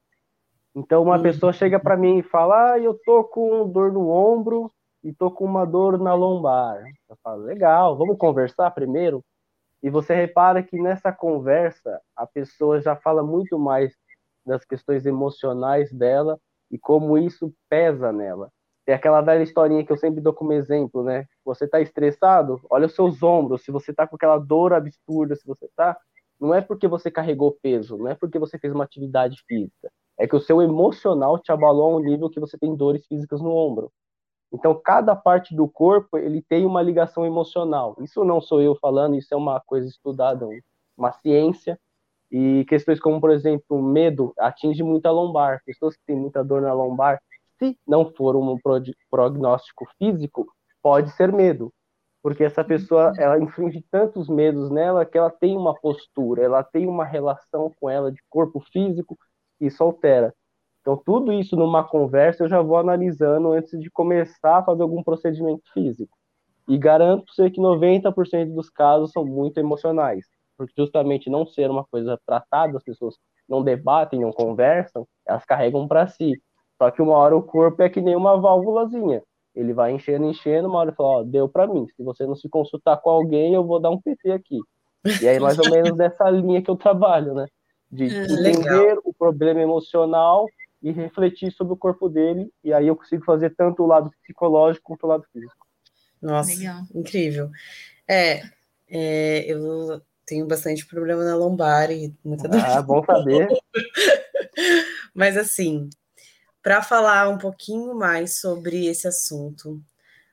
[0.75, 1.23] Então, uma uhum.
[1.23, 4.71] pessoa chega para mim e fala, ah, eu tô com dor no ombro
[5.03, 6.83] e tô com uma dor na lombar.
[7.09, 9.23] Eu falo, legal, vamos conversar primeiro?
[9.81, 13.95] E você repara que nessa conversa, a pessoa já fala muito mais
[14.45, 18.49] das questões emocionais dela e como isso pesa nela.
[18.85, 21.25] Tem aquela velha historinha que eu sempre dou como exemplo, né?
[21.45, 25.45] Você está estressado, olha os seus ombros, se você está com aquela dor absurda, se
[25.45, 25.97] você está,
[26.39, 30.27] não é porque você carregou peso, não é porque você fez uma atividade física, é
[30.27, 33.51] que o seu emocional te abalou a um nível que você tem dores físicas no
[33.51, 33.91] ombro.
[34.51, 37.95] Então, cada parte do corpo, ele tem uma ligação emocional.
[37.99, 40.45] Isso não sou eu falando, isso é uma coisa estudada,
[40.97, 41.79] uma ciência,
[42.31, 45.61] e questões como, por exemplo, medo atinge muito a lombar.
[45.65, 47.21] Pessoas que têm muita dor na lombar,
[47.59, 48.57] se não for um
[49.09, 50.47] prognóstico físico,
[50.81, 51.73] pode ser medo.
[52.23, 56.87] Porque essa pessoa, ela infringe tantos medos nela que ela tem uma postura, ela tem
[56.87, 59.17] uma relação com ela de corpo físico
[59.59, 60.33] e isso altera.
[60.79, 65.03] Então, tudo isso numa conversa eu já vou analisando antes de começar a fazer algum
[65.03, 66.17] procedimento físico.
[66.67, 70.25] E garanto você que 90% dos casos são muito emocionais
[70.61, 73.15] porque justamente não ser uma coisa tratada, as pessoas
[73.49, 76.39] não debatem, não conversam, elas carregam para si.
[76.77, 79.23] Só que uma hora o corpo é que nem uma válvulazinha.
[79.55, 81.87] Ele vai enchendo, enchendo, uma hora fala, ó, deu para mim.
[81.95, 84.59] Se você não se consultar com alguém, eu vou dar um PT aqui.
[85.21, 87.47] E aí, mais ou menos dessa linha que eu trabalho, né?
[87.91, 89.01] De ah, entender Legal.
[89.03, 90.47] o problema emocional
[90.81, 94.85] e refletir sobre o corpo dele, e aí eu consigo fazer tanto o lado psicológico
[94.85, 95.67] quanto o lado físico.
[96.21, 96.81] Nossa, Legal.
[96.93, 97.49] incrível.
[98.07, 98.41] É,
[98.89, 102.61] é, eu tenho bastante problema na lombar e muita dor.
[102.61, 103.49] Ah, bom saber.
[105.13, 105.89] Mas assim,
[106.63, 109.83] para falar um pouquinho mais sobre esse assunto,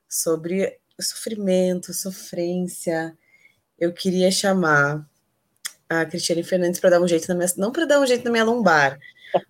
[0.09, 3.19] sobre sofrimento, sofrência,
[3.77, 5.05] eu queria chamar
[5.89, 8.31] a Cristiane Fernandes para dar um jeito na minha, não para dar um jeito na
[8.31, 9.01] minha lombar,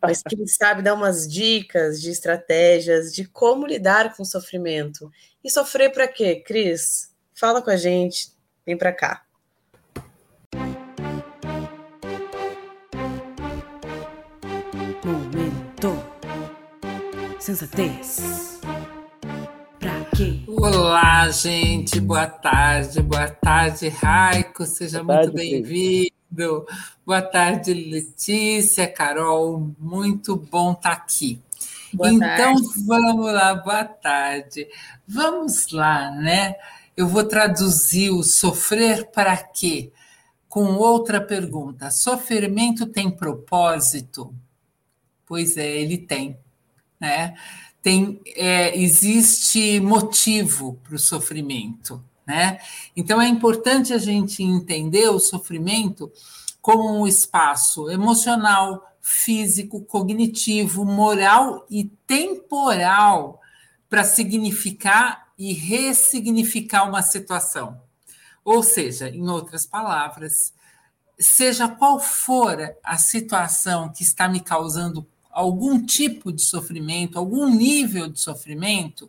[0.01, 5.13] mas quem sabe dar umas dicas de estratégias de como lidar com o sofrimento.
[5.45, 7.15] E sofrer para quê, Cris?
[7.35, 8.33] Fala com a gente,
[8.65, 9.28] vem para cá.
[17.49, 18.61] Sensatez.
[19.81, 20.43] Pra quê?
[20.47, 26.67] Olá, gente, boa tarde, boa tarde, Raico, seja boa muito bem-vindo.
[27.07, 31.41] Boa tarde, Letícia, Carol, muito bom estar tá aqui.
[31.95, 32.85] Boa então tarde.
[32.87, 34.69] vamos lá, boa tarde.
[35.07, 36.55] Vamos lá, né?
[36.95, 39.91] Eu vou traduzir o sofrer para quê?
[40.51, 41.91] Com outra pergunta.
[41.91, 44.35] Sofrimento tem propósito?
[45.25, 46.37] Pois é, ele tem
[47.01, 47.35] né?
[47.83, 52.59] Tem, é, existe motivo para o sofrimento, né?
[52.97, 56.11] Então é importante a gente entender o sofrimento
[56.61, 63.41] como um espaço emocional, físico, cognitivo, moral e temporal
[63.89, 67.81] para significar e ressignificar uma situação.
[68.45, 70.53] Ou seja, em outras palavras,
[71.19, 75.07] seja qual for a situação que está me causando
[75.39, 79.09] algum tipo de sofrimento, algum nível de sofrimento,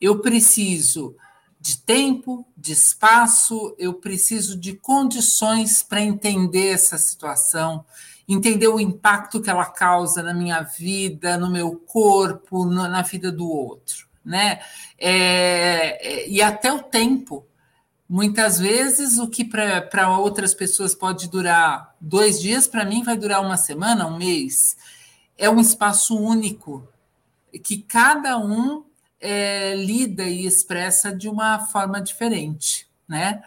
[0.00, 1.14] eu preciso
[1.60, 7.84] de tempo, de espaço, eu preciso de condições para entender essa situação,
[8.26, 13.46] entender o impacto que ela causa na minha vida, no meu corpo, na vida do
[13.46, 14.60] outro, né?
[14.96, 17.44] É, é, e até o tempo.
[18.08, 23.42] Muitas vezes o que para outras pessoas pode durar dois dias, para mim vai durar
[23.42, 24.74] uma semana, um mês
[25.40, 26.86] é um espaço único
[27.64, 28.84] que cada um
[29.18, 33.42] é, lida e expressa de uma forma diferente, né?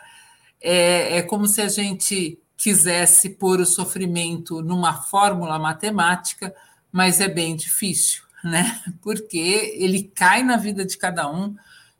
[0.59, 6.53] É, é como se a gente quisesse pôr o sofrimento numa fórmula matemática,
[6.91, 8.81] mas é bem difícil, né?
[8.99, 11.55] Porque ele cai na vida de cada um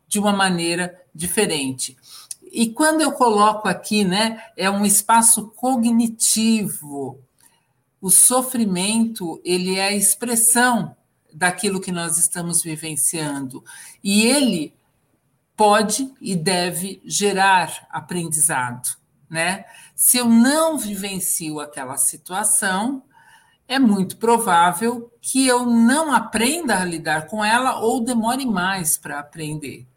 [0.08, 1.96] de uma maneira diferente.
[2.52, 7.20] E quando eu coloco aqui, né, é um espaço cognitivo,
[8.04, 10.94] o sofrimento ele é a expressão
[11.34, 13.64] daquilo que nós estamos vivenciando
[14.04, 14.76] e ele
[15.56, 18.90] pode e deve gerar aprendizado,
[19.30, 19.64] né?
[19.96, 23.04] Se eu não vivencio aquela situação,
[23.70, 29.18] é muito provável que eu não aprenda a lidar com ela ou demore mais para
[29.18, 29.88] aprender.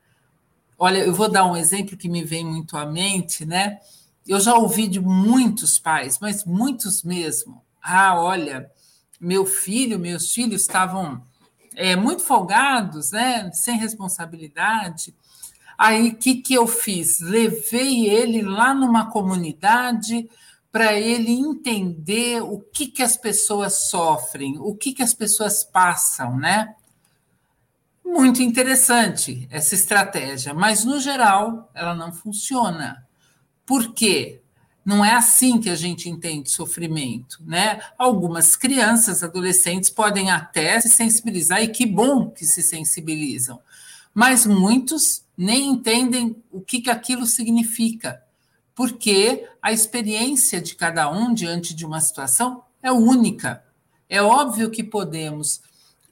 [0.78, 3.80] Olha, eu vou dar um exemplo que me vem muito à mente, né?
[4.24, 7.65] Eu já ouvi de muitos pais, mas muitos mesmo.
[7.88, 8.68] Ah, olha,
[9.20, 11.24] meu filho, meus filhos estavam
[11.76, 13.48] é, muito folgados, né?
[13.52, 15.14] Sem responsabilidade.
[15.78, 17.20] Aí, o que, que eu fiz?
[17.20, 20.28] Levei ele lá numa comunidade
[20.72, 26.36] para ele entender o que, que as pessoas sofrem, o que, que as pessoas passam,
[26.36, 26.74] né?
[28.04, 33.06] Muito interessante essa estratégia, mas no geral ela não funciona.
[33.64, 34.42] Por quê?
[34.86, 37.80] Não é assim que a gente entende sofrimento, né?
[37.98, 43.60] Algumas crianças, adolescentes podem até se sensibilizar e que bom que se sensibilizam,
[44.14, 48.22] mas muitos nem entendem o que, que aquilo significa,
[48.76, 53.64] porque a experiência de cada um diante de uma situação é única.
[54.08, 55.60] É óbvio que podemos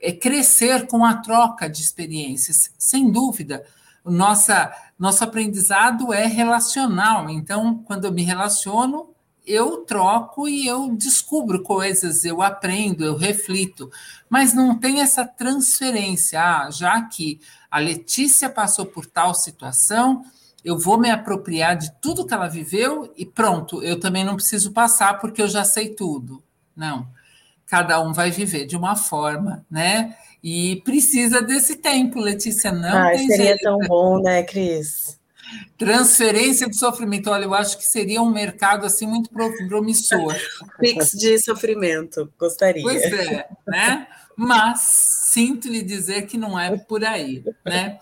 [0.00, 3.64] é crescer com a troca de experiências, sem dúvida.
[4.04, 9.10] Nossa, nosso aprendizado é relacional, então, quando eu me relaciono,
[9.46, 13.90] eu troco e eu descubro coisas, eu aprendo, eu reflito,
[14.28, 16.40] mas não tem essa transferência.
[16.40, 17.40] Ah, já que
[17.70, 20.24] a Letícia passou por tal situação,
[20.64, 24.72] eu vou me apropriar de tudo que ela viveu e pronto, eu também não preciso
[24.72, 26.42] passar porque eu já sei tudo.
[26.74, 27.06] Não
[27.66, 30.16] cada um vai viver de uma forma, né?
[30.44, 33.62] E precisa desse tempo, Letícia, não Ai, seria jeito.
[33.62, 35.18] tão bom, né, Cris?
[35.78, 37.30] Transferência de sofrimento.
[37.30, 40.36] Olha, eu acho que seria um mercado assim muito promissor.
[40.78, 42.82] Pix de sofrimento, gostaria.
[42.82, 44.06] Pois é, né?
[44.36, 47.98] Mas sinto lhe dizer que não é por aí, né?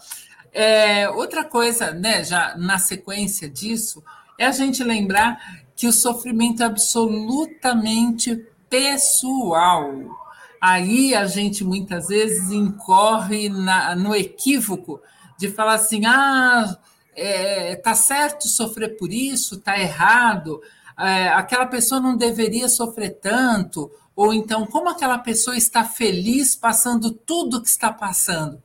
[0.52, 4.02] É, outra coisa, né, já na sequência disso,
[4.36, 10.21] é a gente lembrar que o sofrimento é absolutamente pessoal.
[10.62, 15.02] Aí a gente muitas vezes incorre na, no equívoco
[15.36, 16.78] de falar assim: ah,
[17.16, 20.62] é, tá certo sofrer por isso, tá errado,
[20.96, 27.10] é, aquela pessoa não deveria sofrer tanto, ou então como aquela pessoa está feliz passando
[27.10, 28.62] tudo que está passando.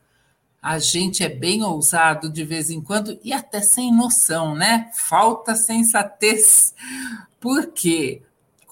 [0.62, 4.92] A gente é bem ousado de vez em quando e até sem noção, né?
[4.94, 6.76] Falta sensatez.
[7.40, 8.22] Por quê?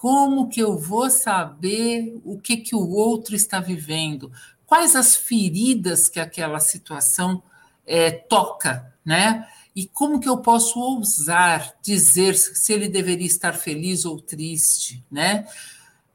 [0.06, 4.30] Como que eu vou saber o que, que o outro está vivendo?
[4.64, 7.42] Quais as feridas que aquela situação
[7.84, 9.48] é, toca, né?
[9.74, 15.44] E como que eu posso ousar dizer se ele deveria estar feliz ou triste, né?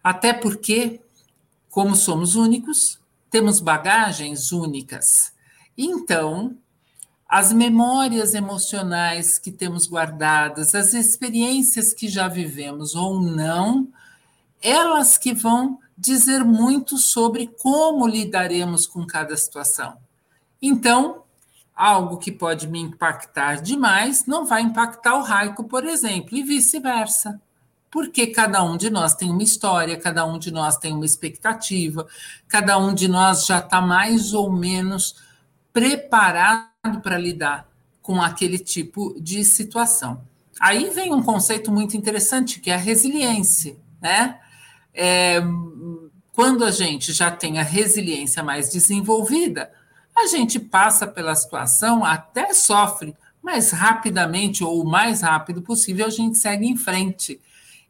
[0.01, 1.01] Até porque,
[1.69, 2.97] como somos únicos,
[3.29, 5.33] temos bagagens únicas.
[5.77, 6.55] Então,
[7.32, 13.88] as memórias emocionais que temos guardadas, as experiências que já vivemos ou não,
[14.61, 19.95] elas que vão dizer muito sobre como lidaremos com cada situação.
[20.61, 21.23] Então,
[21.73, 27.41] algo que pode me impactar demais não vai impactar o Raico, por exemplo, e vice-versa.
[27.89, 32.05] Porque cada um de nós tem uma história, cada um de nós tem uma expectativa,
[32.49, 35.15] cada um de nós já está mais ou menos
[35.71, 36.70] preparado
[37.03, 37.69] para lidar
[38.01, 40.23] com aquele tipo de situação.
[40.59, 44.39] Aí vem um conceito muito interessante que é a resiliência, né?
[44.93, 45.39] É,
[46.34, 49.71] quando a gente já tem a resiliência mais desenvolvida,
[50.17, 56.09] a gente passa pela situação, até sofre, mas rapidamente ou o mais rápido possível a
[56.09, 57.39] gente segue em frente.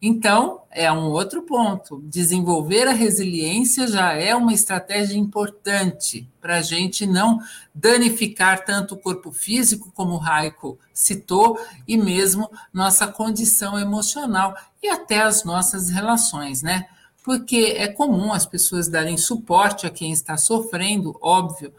[0.01, 2.01] Então, é um outro ponto.
[2.05, 7.39] Desenvolver a resiliência já é uma estratégia importante para a gente não
[7.75, 14.89] danificar tanto o corpo físico, como o Raico citou, e mesmo nossa condição emocional e
[14.89, 16.87] até as nossas relações, né?
[17.23, 21.71] Porque é comum as pessoas darem suporte a quem está sofrendo, óbvio,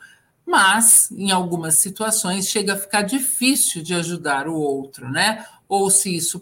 [0.46, 5.44] mas em algumas situações chega a ficar difícil de ajudar o outro, né?
[5.68, 6.40] Ou se isso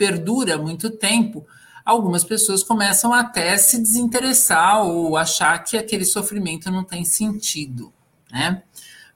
[0.00, 1.46] perdura muito tempo,
[1.84, 7.92] algumas pessoas começam até se desinteressar ou achar que aquele sofrimento não tem sentido,
[8.32, 8.62] né?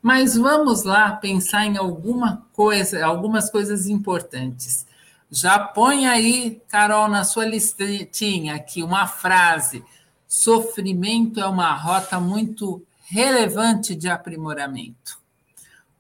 [0.03, 4.85] Mas vamos lá pensar em alguma coisa, algumas coisas importantes.
[5.31, 9.83] Já põe aí, Carol, na sua listinha aqui uma frase:
[10.29, 15.24] sofrimento é uma rota muito relevante de aprimoramento.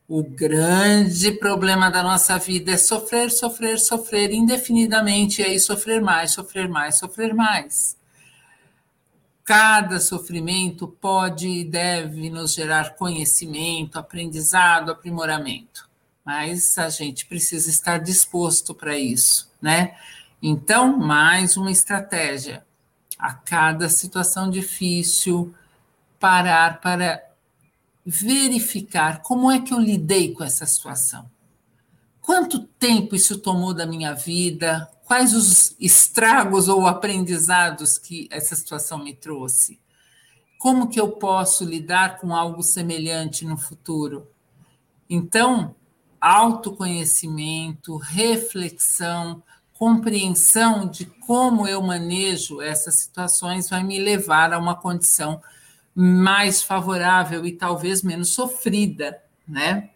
[0.06, 6.32] O grande problema da nossa vida é sofrer, sofrer, sofrer indefinidamente, e aí sofrer mais,
[6.32, 7.96] sofrer mais, sofrer mais.
[9.44, 15.88] Cada sofrimento pode e deve nos gerar conhecimento, aprendizado, aprimoramento,
[16.22, 19.96] mas a gente precisa estar disposto para isso, né?
[20.42, 22.64] Então, mais uma estratégia.
[23.18, 25.54] A cada situação difícil,
[26.20, 27.22] parar para
[28.04, 31.30] verificar como é que eu lidei com essa situação.
[32.20, 34.90] Quanto tempo isso tomou da minha vida?
[35.04, 39.78] Quais os estragos ou aprendizados que essa situação me trouxe?
[40.58, 44.26] Como que eu posso lidar com algo semelhante no futuro?
[45.08, 45.74] Então,
[46.18, 49.42] autoconhecimento, reflexão,
[49.74, 55.42] compreensão de como eu manejo essas situações vai me levar a uma condição
[55.94, 59.90] mais favorável e talvez menos sofrida, né?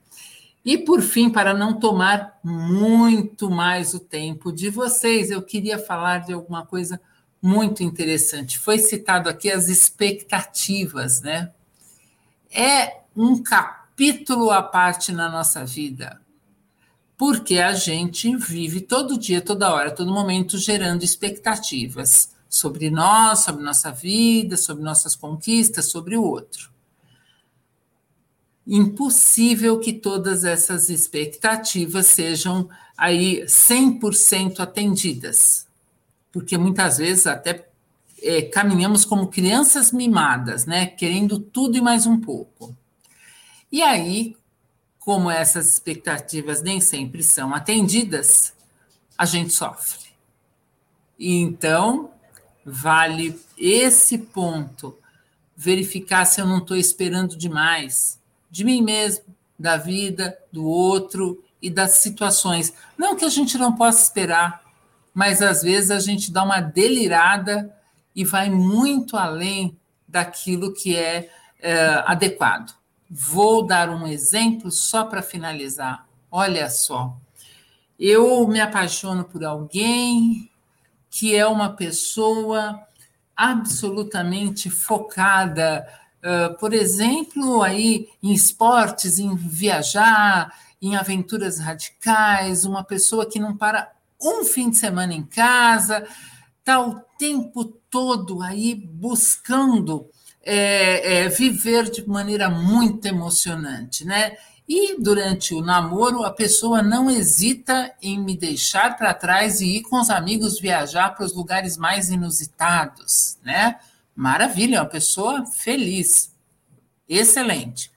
[0.64, 6.18] E por fim, para não tomar muito mais o tempo de vocês, eu queria falar
[6.18, 7.01] de alguma coisa
[7.40, 8.59] muito interessante.
[8.59, 11.53] Foi citado aqui as expectativas, né?
[12.51, 16.20] É um capítulo à parte na nossa vida
[17.18, 23.62] porque a gente vive todo dia, toda hora, todo momento gerando expectativas sobre nós, sobre
[23.62, 26.70] nossa vida, sobre nossas conquistas, sobre o outro.
[28.66, 35.66] Impossível que todas essas expectativas sejam aí 100% atendidas,
[36.32, 37.68] porque muitas vezes até
[38.22, 42.76] é, caminhamos como crianças mimadas, né, querendo tudo e mais um pouco.
[43.70, 44.36] E aí,
[44.99, 48.53] como essas expectativas nem sempre são atendidas,
[49.16, 50.09] a gente sofre.
[51.18, 52.11] Então,
[52.70, 54.96] vale esse ponto,
[55.56, 59.24] verificar se eu não estou esperando demais de mim mesmo,
[59.58, 62.72] da vida, do outro e das situações.
[62.96, 64.62] Não que a gente não possa esperar,
[65.12, 67.74] mas às vezes a gente dá uma delirada
[68.14, 72.74] e vai muito além daquilo que é, é adequado.
[73.10, 76.06] Vou dar um exemplo só para finalizar.
[76.30, 77.16] Olha só,
[77.98, 80.50] eu me apaixono por alguém
[81.18, 82.80] que é uma pessoa
[83.36, 85.84] absolutamente focada,
[86.22, 93.56] uh, por exemplo, aí em esportes, em viajar, em aventuras radicais, uma pessoa que não
[93.56, 93.90] para
[94.22, 96.06] um fim de semana em casa,
[96.60, 100.08] está o tempo todo aí buscando
[100.44, 104.36] é, é, viver de maneira muito emocionante, né?
[104.68, 109.82] E durante o namoro, a pessoa não hesita em me deixar para trás e ir
[109.82, 113.76] com os amigos viajar para os lugares mais inusitados, né?
[114.14, 116.34] Maravilha, é uma pessoa feliz,
[117.08, 117.90] excelente.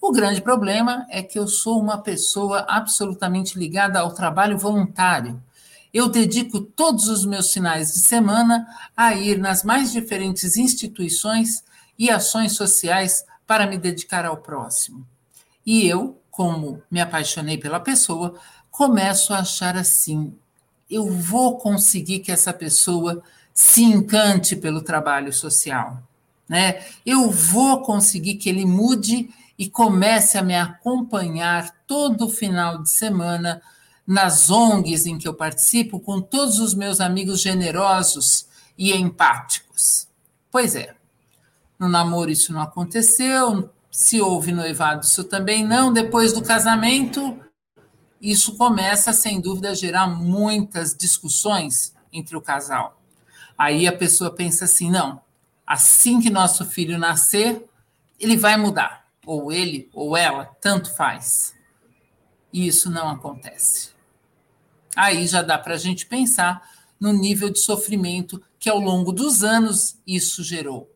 [0.00, 5.40] O grande problema é que eu sou uma pessoa absolutamente ligada ao trabalho voluntário.
[5.94, 8.66] Eu dedico todos os meus finais de semana
[8.96, 11.62] a ir nas mais diferentes instituições
[11.96, 15.06] e ações sociais para me dedicar ao próximo.
[15.68, 18.40] E eu, como me apaixonei pela pessoa,
[18.70, 20.34] começo a achar assim:
[20.90, 26.02] eu vou conseguir que essa pessoa se encante pelo trabalho social,
[26.48, 26.82] né?
[27.04, 33.60] Eu vou conseguir que ele mude e comece a me acompanhar todo final de semana
[34.06, 38.48] nas ONGs em que eu participo com todos os meus amigos generosos
[38.78, 40.08] e empáticos.
[40.50, 40.94] Pois é,
[41.78, 43.68] no namoro isso não aconteceu,
[43.98, 45.92] se houve noivado isso também não.
[45.92, 47.36] Depois do casamento,
[48.20, 53.02] isso começa, sem dúvida, a gerar muitas discussões entre o casal.
[53.58, 55.20] Aí a pessoa pensa assim: não,
[55.66, 57.68] assim que nosso filho nascer,
[58.20, 59.04] ele vai mudar.
[59.26, 61.52] Ou ele ou ela, tanto faz.
[62.52, 63.90] E isso não acontece.
[64.94, 66.62] Aí já dá para a gente pensar
[67.00, 70.88] no nível de sofrimento que ao longo dos anos isso gerou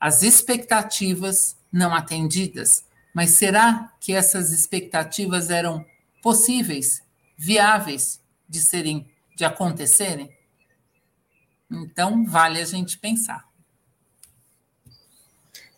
[0.00, 2.84] as expectativas não atendidas.
[3.14, 5.84] Mas será que essas expectativas eram
[6.22, 7.02] possíveis,
[7.36, 10.34] viáveis de serem, de acontecerem?
[11.70, 13.46] Então, vale a gente pensar.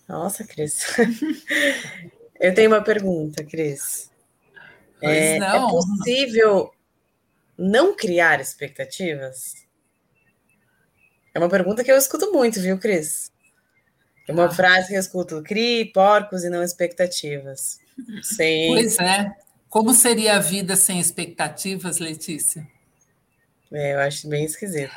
[0.08, 0.84] Nossa, Cris.
[2.40, 4.10] Eu tenho uma pergunta, Cris.
[5.02, 6.72] É, é, possível
[7.56, 9.54] não criar expectativas?
[11.34, 13.32] É uma pergunta que eu escuto muito, viu, Cris?
[14.28, 14.50] É uma ah.
[14.50, 17.80] frase que eu escuto: crie porcos e não expectativas.
[18.22, 18.68] Sim.
[18.68, 19.34] Pois é.
[19.70, 22.66] Como seria a vida sem expectativas, Letícia?
[23.70, 24.94] É, eu acho bem esquisito.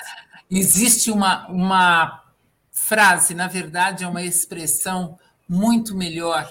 [0.49, 2.23] Existe uma, uma
[2.71, 6.49] frase, na verdade, é uma expressão muito melhor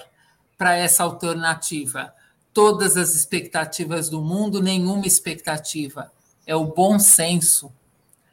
[0.55, 2.13] para essa alternativa.
[2.53, 6.11] Todas as expectativas do mundo, nenhuma expectativa.
[6.45, 7.71] É o bom senso,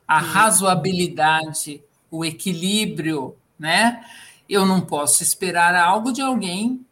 [0.07, 4.05] a razoabilidade, o equilíbrio, né?
[4.49, 6.85] Eu não posso esperar algo de alguém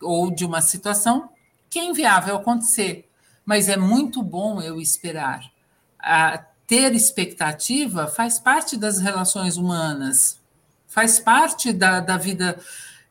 [0.00, 1.30] ou de uma situação
[1.70, 3.08] que é inviável acontecer,
[3.44, 5.50] mas é muito bom eu esperar.
[5.98, 10.38] A ter expectativa faz parte das relações humanas,
[10.86, 12.58] faz parte da, da vida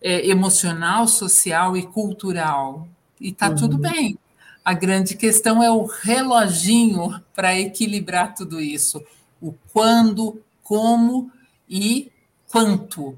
[0.02, 2.88] é, emocional, social e cultural.
[3.20, 3.56] E está uhum.
[3.56, 4.18] tudo bem.
[4.64, 9.04] A grande questão é o reloginho para equilibrar tudo isso.
[9.42, 11.32] O quando, como
[11.70, 12.12] e
[12.50, 13.18] quanto.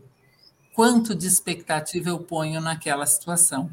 [0.79, 3.69] Quanto de expectativa eu ponho naquela situação.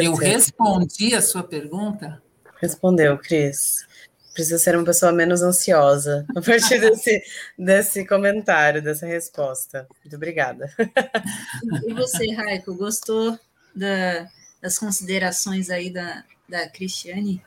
[0.00, 2.20] Eu respondi a sua pergunta?
[2.60, 3.86] Respondeu, Cris.
[4.32, 7.22] Precisa ser uma pessoa menos ansiosa a partir desse,
[7.56, 9.86] desse comentário, dessa resposta.
[10.02, 10.68] Muito obrigada.
[11.86, 13.38] E você, Raico, gostou
[13.76, 14.28] da,
[14.60, 17.40] das considerações aí da, da Cristiane?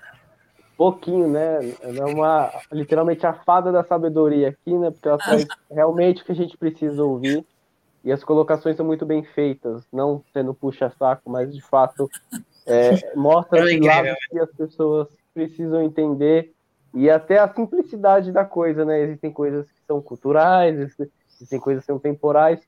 [0.77, 1.75] Pouquinho, né?
[1.81, 4.91] Ela é uma, literalmente a fada da sabedoria aqui, né?
[4.91, 7.45] Porque ela faz realmente o que a gente precisa ouvir.
[8.07, 12.09] E as colocações são muito bem feitas, não sendo puxa-saco, mas de fato
[12.65, 16.53] é, mostra os lados que as pessoas precisam entender
[16.93, 19.01] e até a simplicidade da coisa, né?
[19.01, 22.61] Existem coisas que são culturais, existem coisas que são temporais.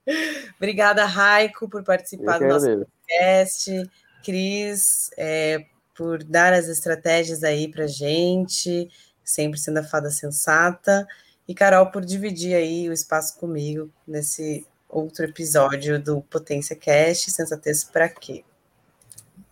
[0.58, 3.90] Obrigada, Raico, por participar do nosso podcast.
[4.24, 5.66] Cris, é,
[5.96, 8.90] por dar as estratégias aí para gente,
[9.26, 11.08] sempre sendo a fada sensata.
[11.48, 17.84] E Carol, por dividir aí o espaço comigo nesse outro episódio do Potência Cast, Sensatez
[17.84, 18.46] para quê?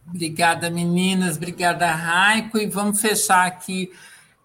[0.08, 1.38] Obrigada, meninas.
[1.38, 2.58] Obrigada, Raico.
[2.58, 3.92] E vamos fechar aqui.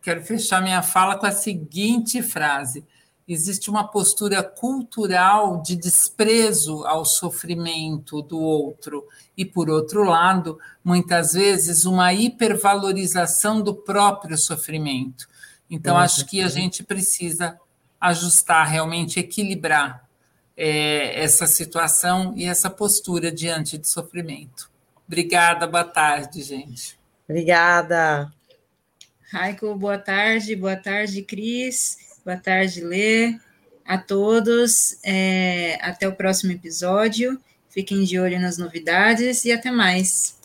[0.03, 2.85] Quero fechar minha fala com a seguinte frase:
[3.29, 9.07] existe uma postura cultural de desprezo ao sofrimento do outro,
[9.37, 15.29] e, por outro lado, muitas vezes, uma hipervalorização do próprio sofrimento.
[15.71, 17.61] Então, acho que a gente precisa
[18.01, 20.09] ajustar, realmente equilibrar
[20.57, 24.71] é, essa situação e essa postura diante de sofrimento.
[25.07, 26.99] Obrigada, boa tarde, gente.
[27.29, 28.33] Obrigada.
[29.31, 31.99] Raico, boa tarde, boa tarde, Cris,
[32.29, 33.39] boa tarde, Lê,
[33.87, 34.99] a todos.
[35.03, 37.41] É, até o próximo episódio.
[37.71, 40.38] Fiquem de olho nas novidades e até mais.